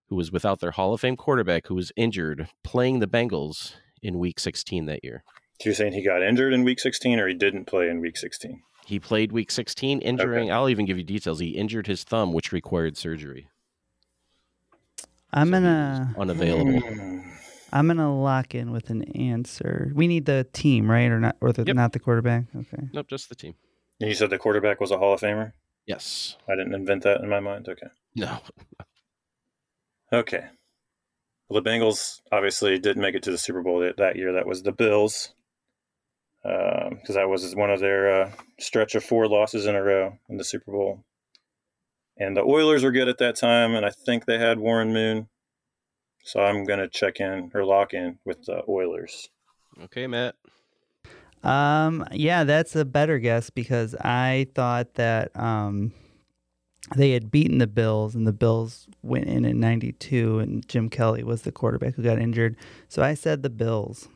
[0.09, 4.19] who was without their Hall of Fame quarterback who was injured playing the Bengals in
[4.19, 5.25] week 16 that year?
[5.61, 8.19] So you're saying he got injured in Week 16, or he didn't play in Week
[8.19, 8.61] 16?
[8.87, 11.40] He played week 16, injuring, I'll even give you details.
[11.40, 13.49] He injured his thumb, which required surgery.
[15.33, 16.79] I'm gonna Unavailable.
[16.81, 17.20] Hmm.
[17.72, 19.90] I'm gonna lock in with an answer.
[19.94, 21.75] We need the team, right, or not, or the, Yep.
[21.75, 22.44] not the quarterback?
[22.55, 22.85] Okay.
[22.92, 23.57] Nope, just the team.
[24.01, 25.53] And you said the quarterback was a Hall of Famer?
[25.85, 26.37] Yes.
[26.49, 27.68] I didn't invent that in my mind.
[27.68, 27.88] Okay.
[28.14, 28.38] No.
[30.12, 30.44] Okay.
[31.49, 34.33] Well, the Bengals obviously didn't make it to the Super Bowl that, that year.
[34.33, 35.34] That was the Bills,
[36.47, 38.30] because that was one of their uh,
[38.61, 41.05] stretch of four losses in a row in the Super Bowl.
[42.18, 45.28] And the Oilers were good at that time, and I think they had Warren Moon.
[46.24, 49.28] So I'm going to check in or lock in with the Oilers.
[49.84, 50.34] Okay, Matt.
[51.42, 55.92] Um, yeah, that's a better guess because I thought that um,
[56.97, 61.22] they had beaten the Bills and the Bills went in in 92 and Jim Kelly
[61.22, 62.57] was the quarterback who got injured.
[62.88, 64.09] So I said the Bills.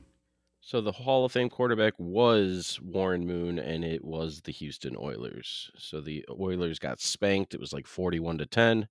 [0.71, 5.69] So the Hall of Fame quarterback was Warren Moon, and it was the Houston Oilers.
[5.77, 7.55] So the Oilers got spanked.
[7.55, 8.87] It was like 41 to 10.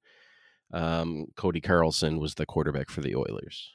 [0.74, 3.72] Um, Cody Carlson was the quarterback for the Oilers.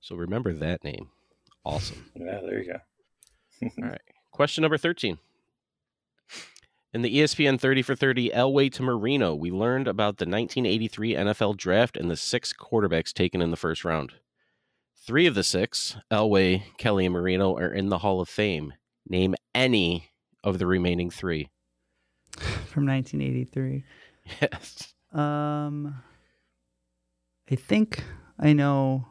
[0.00, 1.10] So remember that name.
[1.66, 2.10] Awesome.
[2.14, 3.68] Yeah, there you go.
[3.82, 4.00] All right.
[4.30, 5.18] Question number 13.
[6.94, 11.58] In the ESPN 30 for 30 Elway to Marino, we learned about the 1983 NFL
[11.58, 14.14] draft and the six quarterbacks taken in the first round.
[15.06, 18.72] Three of the six, Elway, Kelly, and Marino, are in the Hall of Fame.
[19.08, 20.10] Name any
[20.42, 21.48] of the remaining three.
[22.66, 23.84] From 1983.
[24.42, 24.92] Yes.
[25.12, 26.02] Um,
[27.48, 28.02] I think
[28.40, 29.06] I know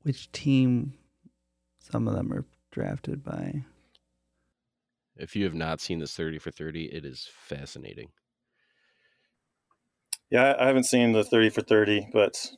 [0.00, 0.94] which team
[1.78, 3.64] some of them are drafted by.
[5.14, 8.08] If you have not seen this 30 for 30, it is fascinating.
[10.30, 12.50] Yeah, I I haven't seen the 30 for 30, but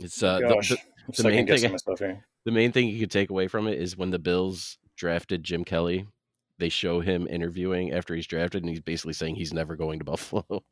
[0.00, 0.72] It's uh, the- gosh,
[1.16, 1.72] the, main thing.
[1.72, 2.24] myself here.
[2.44, 5.64] The main thing you could take away from it is when the Bills drafted Jim
[5.64, 6.06] Kelly,
[6.58, 10.04] they show him interviewing after he's drafted, and he's basically saying he's never going to
[10.12, 10.64] Buffalo.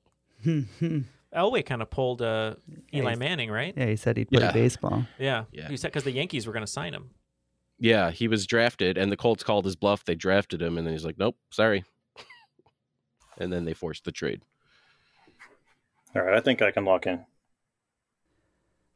[0.45, 2.57] Elway kind of pulled uh,
[2.93, 3.73] Eli he's- Manning, right?
[3.77, 4.51] Yeah, he said he'd play Yeah.
[4.53, 5.07] baseball.
[5.19, 5.45] Yeah.
[5.53, 5.69] Yeah.
[5.69, 7.11] He said because the Yankees were going to sign him.
[7.79, 10.05] Yeah, he was drafted, and the Colts called his bluff.
[10.05, 11.85] They drafted him, and then he's like, "Nope, sorry."
[13.39, 14.43] and then they forced the trade.
[16.15, 17.25] All right, I think I can lock in.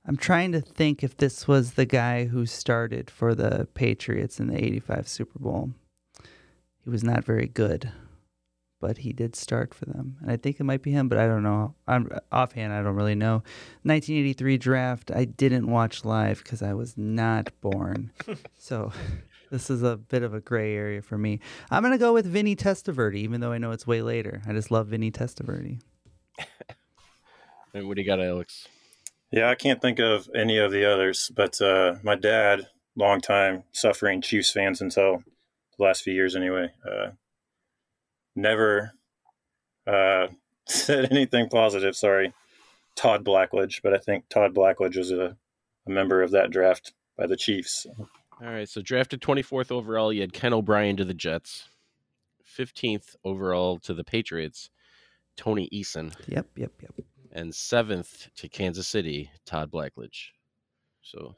[0.06, 4.48] I'm trying to think if this was the guy who started for the Patriots in
[4.48, 5.70] the 85 Super Bowl.
[6.82, 7.90] He was not very good,
[8.80, 10.18] but he did start for them.
[10.20, 11.74] And I think it might be him, but I don't know.
[11.88, 13.42] I'm offhand, I don't really know.
[13.84, 18.10] 1983 draft, I didn't watch live because I was not born.
[18.58, 18.92] so
[19.50, 21.40] this is a bit of a gray area for me.
[21.70, 24.42] I'm going to go with Vinny Testaverde, even though I know it's way later.
[24.46, 25.80] I just love Vinny Testaverde.
[27.76, 28.68] What do you got, Alex?
[29.34, 33.64] Yeah, I can't think of any of the others, but uh, my dad, long time
[33.72, 35.24] suffering Chiefs fans until
[35.76, 37.08] the last few years anyway, uh,
[38.36, 38.92] never
[39.88, 40.28] uh,
[40.68, 41.96] said anything positive.
[41.96, 42.32] Sorry,
[42.94, 45.36] Todd Blackledge, but I think Todd Blackledge was a,
[45.84, 47.88] a member of that draft by the Chiefs.
[47.98, 48.06] All
[48.46, 51.64] right, so drafted 24th overall, you had Ken O'Brien to the Jets.
[52.56, 54.70] 15th overall to the Patriots,
[55.36, 56.14] Tony Eason.
[56.28, 57.04] Yep, yep, yep.
[57.34, 60.28] And seventh to Kansas City, Todd Blackledge.
[61.02, 61.34] So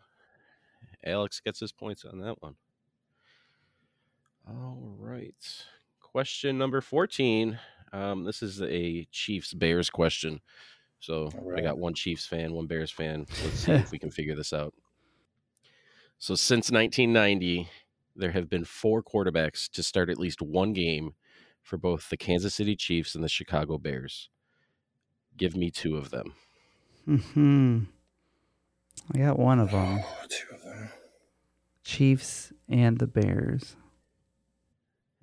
[1.05, 2.57] Alex gets his points on that one.
[4.47, 5.35] All right.
[6.01, 7.59] Question number 14.
[7.93, 10.41] Um, this is a Chiefs Bears question.
[11.01, 13.27] So I got one Chiefs fan, one Bears fan.
[13.43, 14.75] Let's see if we can figure this out.
[16.19, 17.69] So since 1990,
[18.15, 21.15] there have been four quarterbacks to start at least one game
[21.63, 24.31] for both the Kansas City Chiefs and the Chicago Bears.
[25.37, 26.33] Give me two of them.
[27.07, 27.81] Hmm.
[29.15, 30.01] I got one of them.
[30.29, 30.89] Two of them.
[31.85, 33.77] Chiefs and the Bears.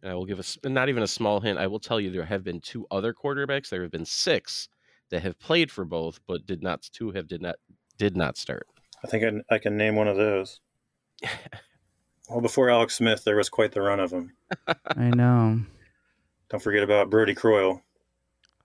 [0.01, 1.57] And I will give a s- not even a small hint.
[1.59, 3.69] I will tell you there have been two other quarterbacks.
[3.69, 4.69] There have been six
[5.09, 6.81] that have played for both, but did not.
[6.93, 7.55] Two have did not
[7.97, 8.67] did not start.
[9.03, 10.59] I think I, I can name one of those.
[12.29, 14.33] well, before Alex Smith, there was quite the run of them.
[14.87, 15.59] I know.
[16.49, 17.81] Don't forget about Brodie Croyle.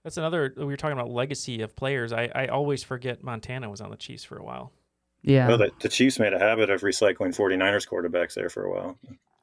[0.04, 0.52] That's another.
[0.56, 2.12] We were talking about legacy of players.
[2.12, 4.72] I, I always forget Montana was on the Chiefs for a while.
[5.22, 5.48] Yeah.
[5.48, 8.98] Well, the, the Chiefs made a habit of recycling 49ers quarterbacks there for a while.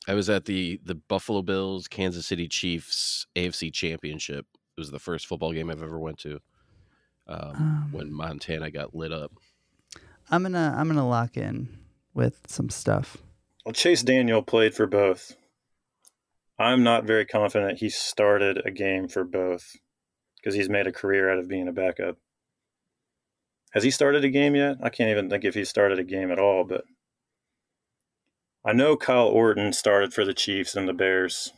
[0.07, 4.45] I was at the the Buffalo Bills Kansas City Chiefs AFC Championship.
[4.77, 6.39] It was the first football game I've ever went to.
[7.27, 9.31] Um, Um, when Montana got lit up.
[10.29, 11.69] I'm gonna I'm gonna lock in
[12.13, 13.17] with some stuff.
[13.65, 15.35] Well, Chase Daniel played for both.
[16.57, 19.75] I'm not very confident he started a game for both
[20.45, 22.17] because he's made a career out of being a backup.
[23.73, 24.77] Has he started a game yet?
[24.83, 26.85] I can't even think if he started a game at all, but
[28.63, 31.51] I know Kyle Orton started for the Chiefs and the Bears.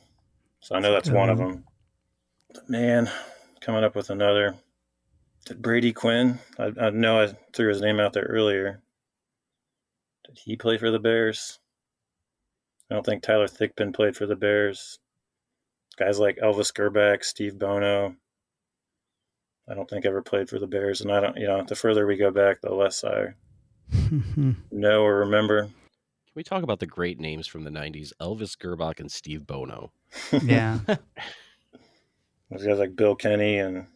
[0.61, 1.49] So I know that's one of mm-hmm.
[1.51, 1.65] them.
[2.53, 3.11] But man,
[3.59, 4.55] coming up with another.
[5.45, 6.39] Did Brady Quinn?
[6.57, 8.81] I, I know I threw his name out there earlier.
[10.25, 11.59] Did he play for the Bears?
[12.89, 14.99] I don't think Tyler Thigpen played for the Bears.
[15.97, 18.15] Guys like Elvis Grbac, Steve Bono.
[19.69, 21.37] I don't think ever played for the Bears, and I don't.
[21.37, 23.33] You know, the further we go back, the less I
[24.71, 25.63] know or remember.
[25.63, 25.71] Can
[26.35, 28.11] we talk about the great names from the '90s?
[28.21, 29.91] Elvis Grbac and Steve Bono.
[30.43, 30.79] Yeah.
[32.49, 33.87] Those guys like Bill Kenney and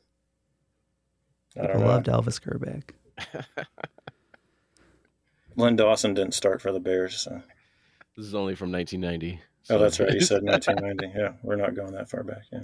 [1.58, 1.88] I I don't know.
[1.88, 2.90] loved Elvis Grbac.
[5.56, 7.18] Len Dawson didn't start for the Bears.
[7.18, 7.42] So.
[8.18, 9.42] This is only from 1990.
[9.70, 10.12] Oh, that's right.
[10.12, 11.18] You said 1990.
[11.18, 12.44] Yeah, we're not going that far back.
[12.52, 12.64] Yeah.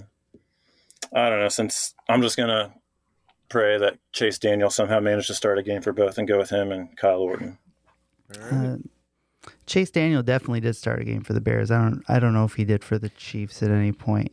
[1.14, 1.48] I don't know.
[1.48, 2.74] Since I'm just gonna
[3.48, 6.50] pray that Chase Daniel somehow managed to start a game for both and go with
[6.50, 7.58] him and Kyle Orton.
[8.40, 8.76] Uh,
[9.66, 11.70] Chase Daniel definitely did start a game for the Bears.
[11.70, 14.32] I don't I don't know if he did for the Chiefs at any point.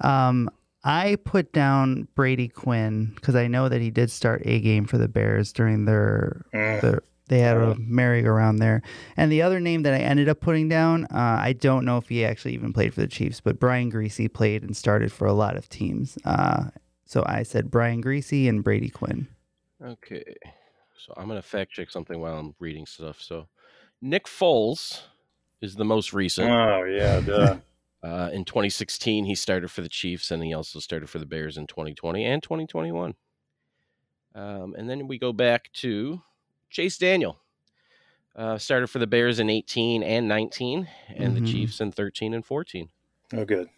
[0.00, 0.48] Um,
[0.84, 4.98] I put down Brady Quinn because I know that he did start a game for
[4.98, 6.80] the Bears during their Mm.
[6.80, 8.82] their they had a merry-go-round there.
[9.16, 12.08] And the other name that I ended up putting down, uh, I don't know if
[12.10, 15.32] he actually even played for the Chiefs, but Brian Griese played and started for a
[15.32, 16.18] lot of teams.
[16.26, 16.64] Uh,
[17.12, 19.28] so I said Brian Griese and Brady Quinn.
[19.84, 20.34] Okay.
[20.96, 23.20] So I'm going to fact check something while I'm reading stuff.
[23.20, 23.48] So
[24.00, 25.02] Nick Foles
[25.60, 26.50] is the most recent.
[26.50, 27.58] Oh, yeah, duh.
[28.02, 31.58] uh, in 2016, he started for the Chiefs and he also started for the Bears
[31.58, 33.14] in 2020 and 2021.
[34.34, 36.22] Um, and then we go back to
[36.70, 37.36] Chase Daniel.
[38.34, 41.40] Uh, started for the Bears in 18 and 19, and Mhm.
[41.40, 42.88] the Chiefs in 13 and 14.
[43.34, 43.68] Oh, good.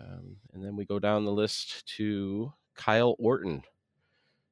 [0.00, 3.62] Um, and then we go down the list to Kyle Orton.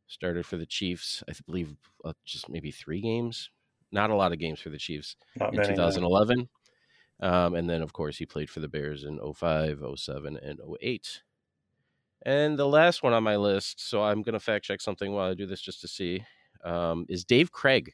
[0.06, 3.50] Started for the Chiefs, I believe, uh, just maybe three games.
[3.92, 6.48] Not a lot of games for the Chiefs Not in many, 2011.
[7.20, 11.22] Um, and then, of course, he played for the Bears in 05, 07, and 08.
[12.22, 15.30] And the last one on my list, so I'm going to fact check something while
[15.30, 16.24] I do this just to see,
[16.64, 17.92] um, is Dave Krieg.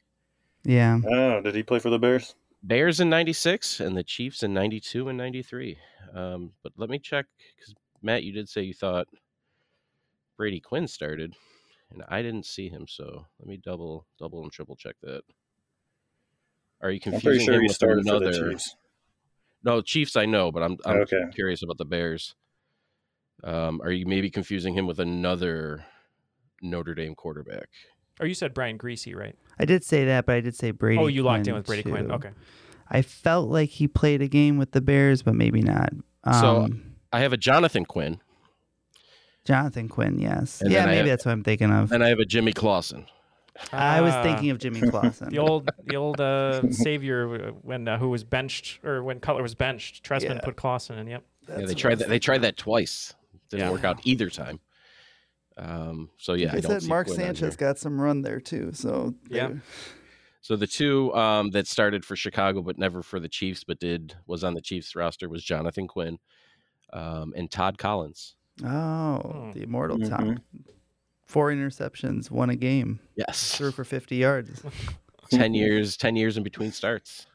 [0.63, 0.99] Yeah.
[1.05, 2.35] Oh, did he play for the Bears?
[2.65, 5.77] Bears in 96 and the Chiefs in 92 and 93.
[6.13, 9.07] Um, but let me check because Matt, you did say you thought
[10.35, 11.35] Brady Quinn started,
[11.91, 12.87] and I didn't see him.
[12.87, 15.21] So let me double, double, and triple check that.
[16.81, 18.49] Are you confusing sure him with started for the another?
[18.49, 18.75] Chiefs.
[19.63, 20.15] No, Chiefs.
[20.15, 21.23] I know, but I'm I'm Okay.
[21.33, 22.35] curious about the Bears.
[23.43, 25.85] Um, are you maybe confusing him with another
[26.63, 27.69] Notre Dame quarterback?
[28.19, 29.35] Oh, you said Brian Griese, right?
[29.59, 31.01] I did say that, but I did say Brady.
[31.01, 32.11] oh, you locked in with Brady Quinn.
[32.11, 32.29] Okay.
[32.89, 35.91] I felt like he played a game with the Bears, but maybe not.
[36.23, 36.69] Um, so
[37.11, 38.19] I have a Jonathan Quinn,
[39.45, 40.61] Jonathan Quinn, yes.
[40.61, 41.91] And yeah, maybe have- that's what I'm thinking of.
[41.91, 43.05] and I have a Jimmy Clausen.
[43.71, 45.29] I was Ah, thinking of Jimmy Clausen.
[45.31, 49.55] the old, the old uh, savior when uh, who was benched or when Cutler was
[49.55, 50.03] benched.
[50.03, 50.41] Trestman Yeah.
[50.41, 51.07] put Clausen in.
[51.07, 51.23] Yep.
[51.47, 52.09] yeah, they tried that.
[52.09, 53.13] They tried that twice.
[53.49, 53.71] Didn't Yeah.
[53.71, 54.59] work out either time.
[55.57, 58.71] Um, so yeah, I They don't said Mark Sanchez got some run there too.
[58.73, 59.51] So Yeah.
[60.41, 64.15] So the two um, that started for Chicago but never for the Chiefs, but did
[64.27, 66.19] was on the Chiefs roster was Jonathan Quinn
[66.93, 68.35] um, and Todd Collins.
[68.63, 69.51] Oh, Hmm.
[69.51, 70.09] the immortal Mhm.
[70.09, 70.39] Tom.
[71.25, 74.61] Four interceptions, won a game, Yes, threw for 50 yards.
[75.31, 77.25] ten years, ten years in between starts.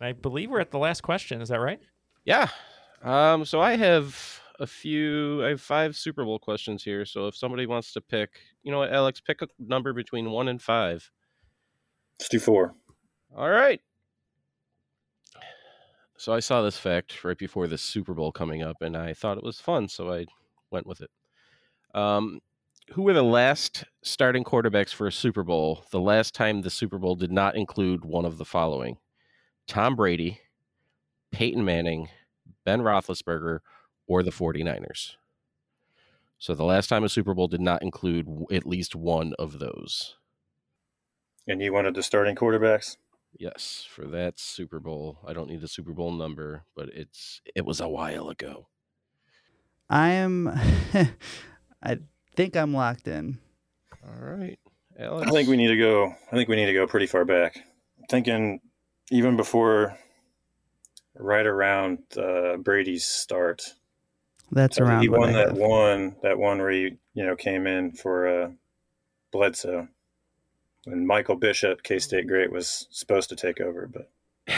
[0.00, 1.40] I believe we're at the last question.
[1.40, 1.78] Is that right?
[2.24, 2.48] Yeah.
[3.02, 5.44] Um, so I have a few.
[5.44, 7.04] I have five Super Bowl questions here.
[7.04, 8.30] So if somebody wants to pick,
[8.62, 11.10] you know what, Alex, pick a number between one and five.
[12.20, 12.74] Let's do four.
[13.34, 13.80] All right.
[16.18, 19.38] So I saw this fact right before the Super Bowl coming up, and I thought
[19.38, 20.26] it was fun, so I
[20.70, 21.10] went with it.
[21.94, 22.40] Um,
[22.92, 25.84] who were the last starting quarterbacks for a Super Bowl?
[25.90, 28.98] The last time the Super Bowl did not include one of the following:
[29.66, 30.40] Tom Brady,
[31.32, 32.08] Peyton Manning,
[32.66, 33.60] Ben Roethlisberger,
[34.10, 35.14] or the 49ers.
[36.36, 40.16] So the last time a Super Bowl did not include at least one of those.
[41.46, 42.96] And you wanted the starting quarterbacks?
[43.38, 45.18] Yes, for that Super Bowl.
[45.24, 48.66] I don't need the Super Bowl number, but it's it was a while ago.
[49.88, 50.48] I am,
[51.82, 51.98] I
[52.34, 53.38] think I'm locked in.
[54.04, 54.58] All right,
[54.98, 55.30] Alex.
[55.30, 56.12] I think we need to go.
[56.32, 57.58] I think we need to go pretty far back.
[57.98, 58.60] I'm thinking
[59.12, 59.96] even before,
[61.14, 63.62] right around uh, Brady's start.
[64.52, 66.16] That's Uh, around He won that one.
[66.22, 68.50] That one where he, you know, came in for uh,
[69.32, 69.88] Bledsoe,
[70.86, 74.10] and Michael Bishop, K State great, was supposed to take over, but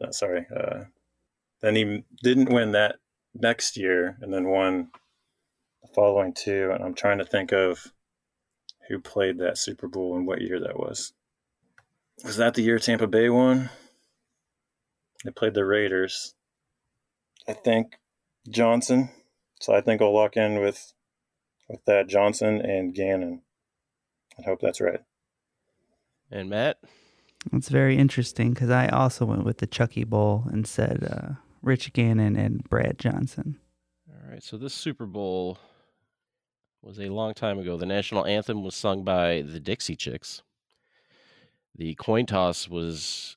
[0.00, 0.46] uh, sorry.
[0.54, 0.84] Uh,
[1.60, 2.96] then he didn't win that
[3.34, 4.90] next year, and then won
[5.82, 6.70] the following two.
[6.72, 7.92] And I'm trying to think of
[8.88, 11.12] who played that Super Bowl and what year that was.
[12.24, 13.70] Was that the year Tampa Bay won?
[15.24, 16.34] They played the Raiders.
[17.46, 17.96] I think
[18.48, 19.10] Johnson.
[19.60, 20.92] So I think I'll lock in with
[21.68, 23.42] with that Johnson and Gannon.
[24.38, 25.00] I hope that's right.
[26.30, 26.78] and Matt.
[27.52, 31.92] It's very interesting because I also went with the Chucky Bowl and said uh, Rich
[31.92, 33.58] Gannon and Brad Johnson.
[34.08, 35.58] All right, so this Super Bowl
[36.82, 37.76] was a long time ago.
[37.76, 40.42] The national anthem was sung by the Dixie Chicks.
[41.74, 43.36] The coin toss was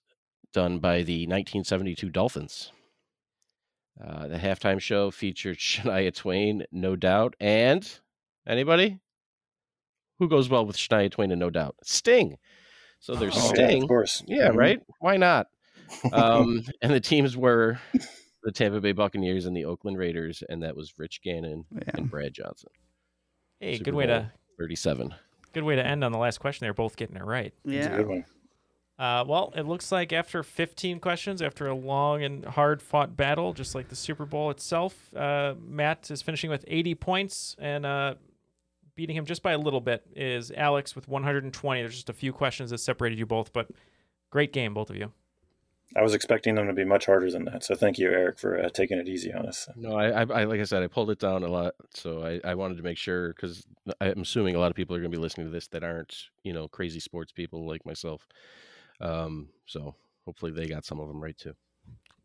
[0.52, 2.72] done by the 1972 Dolphins.
[4.00, 7.88] Uh, the halftime show featured Shania Twain, No Doubt, and
[8.48, 9.00] anybody
[10.20, 11.76] who goes well with Shania Twain and No Doubt?
[11.84, 12.38] Sting.
[13.00, 13.84] So there's Oh, yeah, Sting.
[13.84, 14.24] of course.
[14.28, 14.56] Yeah, Mhm.
[14.56, 14.80] right.
[15.00, 15.48] Why not?
[16.14, 17.78] Um, and the teams were
[18.44, 21.66] the Tampa Bay Buccaneers and the Oakland Raiders, and that was Rich Gannon
[21.96, 22.70] and Brad Johnson.
[23.60, 25.14] Hey, Super good way Bowl to 37.
[25.52, 26.64] good way to end on the last question.
[26.66, 27.54] They're both getting it right.
[27.66, 28.26] That's a good one.
[29.02, 33.52] Uh, well, it looks like after 15 questions, after a long and hard fought battle,
[33.52, 38.14] just like the Super Bowl itself, uh, Matt is finishing with 80 points, and uh,
[38.96, 41.82] beating him just by a little bit is Alex with 120.
[41.82, 43.72] There's just a few questions that separated you both, but
[44.30, 45.12] great game, both of you.
[45.96, 47.64] I was expecting them to be much harder than that.
[47.64, 49.68] So thank you, Eric, for uh, taking it easy on us.
[49.76, 52.52] No, I, I, I, like I said, I pulled it down a lot, so I,
[52.52, 53.66] I wanted to make sure because
[54.00, 56.16] I'm assuming a lot of people are going to be listening to this that aren't,
[56.44, 58.28] you know, crazy sports people like myself.
[59.02, 59.96] Um, so
[60.26, 61.56] hopefully they got some of them right too.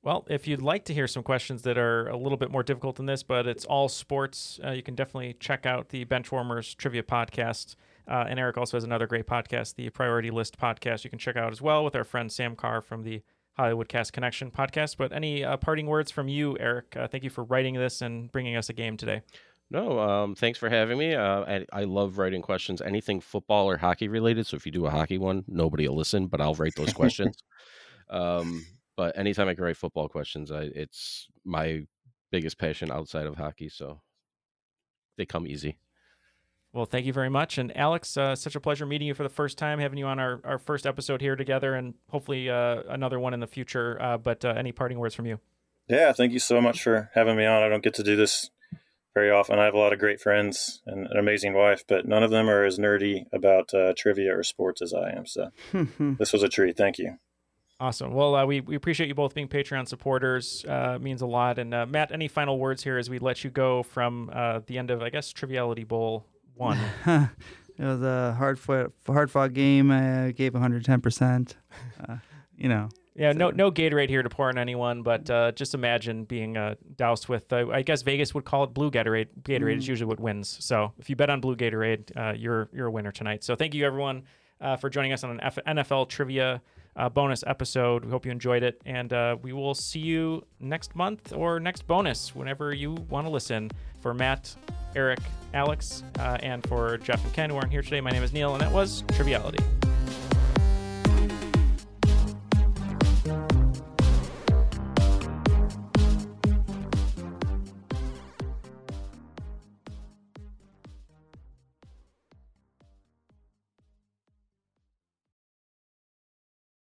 [0.02, 2.94] Well, if you'd like to hear some questions that are a little bit more difficult
[2.94, 7.02] than this, but it's all sports, uh, you can definitely check out the Benchwarmers Trivia
[7.02, 7.74] Podcast.
[8.08, 11.02] Uh, and Eric also has another great podcast, the Priority List Podcast.
[11.02, 13.22] You can check out as well with our friend Sam Carr from the
[13.54, 14.96] Hollywood Cast Connection podcast.
[14.96, 16.96] But any uh, parting words from you, Eric?
[16.96, 19.22] Uh, thank you for writing this and bringing us a game today.
[19.70, 21.14] No, um, thanks for having me.
[21.14, 24.46] Uh, I, I, love writing questions, anything football or hockey related.
[24.46, 27.36] So if you do a hockey one, nobody will listen, but I'll write those questions.
[28.10, 28.64] um,
[28.96, 31.82] but anytime I can write football questions, I, it's my
[32.30, 33.68] biggest passion outside of hockey.
[33.68, 34.00] So
[35.18, 35.78] they come easy.
[36.72, 37.58] Well, thank you very much.
[37.58, 40.20] And Alex, uh, such a pleasure meeting you for the first time, having you on
[40.20, 44.00] our, our first episode here together, and hopefully uh, another one in the future.
[44.00, 45.40] Uh, but uh, any parting words from you?
[45.88, 47.62] Yeah, thank you so much for having me on.
[47.62, 48.50] I don't get to do this
[49.16, 49.58] very often.
[49.58, 52.50] I have a lot of great friends and an amazing wife, but none of them
[52.50, 55.24] are as nerdy about uh, trivia or sports as I am.
[55.24, 55.48] So
[56.18, 56.76] this was a treat.
[56.76, 57.16] Thank you.
[57.80, 58.12] Awesome.
[58.12, 60.66] Well, uh, we, we appreciate you both being Patreon supporters.
[60.68, 61.58] Uh, means a lot.
[61.58, 64.76] And uh, Matt, any final words here as we let you go from uh, the
[64.76, 66.78] end of, I guess, Triviality Bowl one.
[67.06, 67.28] it
[67.78, 69.90] was a hard fought, hard fought game.
[69.90, 71.00] I gave 110.
[71.00, 71.56] percent
[72.06, 72.16] uh,
[72.54, 72.90] You know.
[73.16, 73.38] Yeah, so.
[73.38, 77.28] no no Gatorade here to pour on anyone, but uh, just imagine being uh, doused
[77.28, 77.52] with.
[77.52, 79.28] Uh, I guess Vegas would call it blue Gatorade.
[79.42, 79.78] Gatorade mm.
[79.78, 80.56] is usually what wins.
[80.60, 83.42] So if you bet on blue Gatorade, uh, you're you're a winner tonight.
[83.42, 84.24] So thank you everyone
[84.60, 86.60] uh, for joining us on an F- NFL trivia
[87.12, 88.04] bonus episode.
[88.04, 89.12] We hope you enjoyed it, and
[89.42, 93.70] we will see you next month or next bonus whenever you want to listen.
[94.00, 94.54] For Matt,
[94.94, 95.18] Eric,
[95.52, 98.00] Alex, uh, and for Jeff and Ken who aren't here today.
[98.00, 99.58] My name is Neil, and that was Triviality.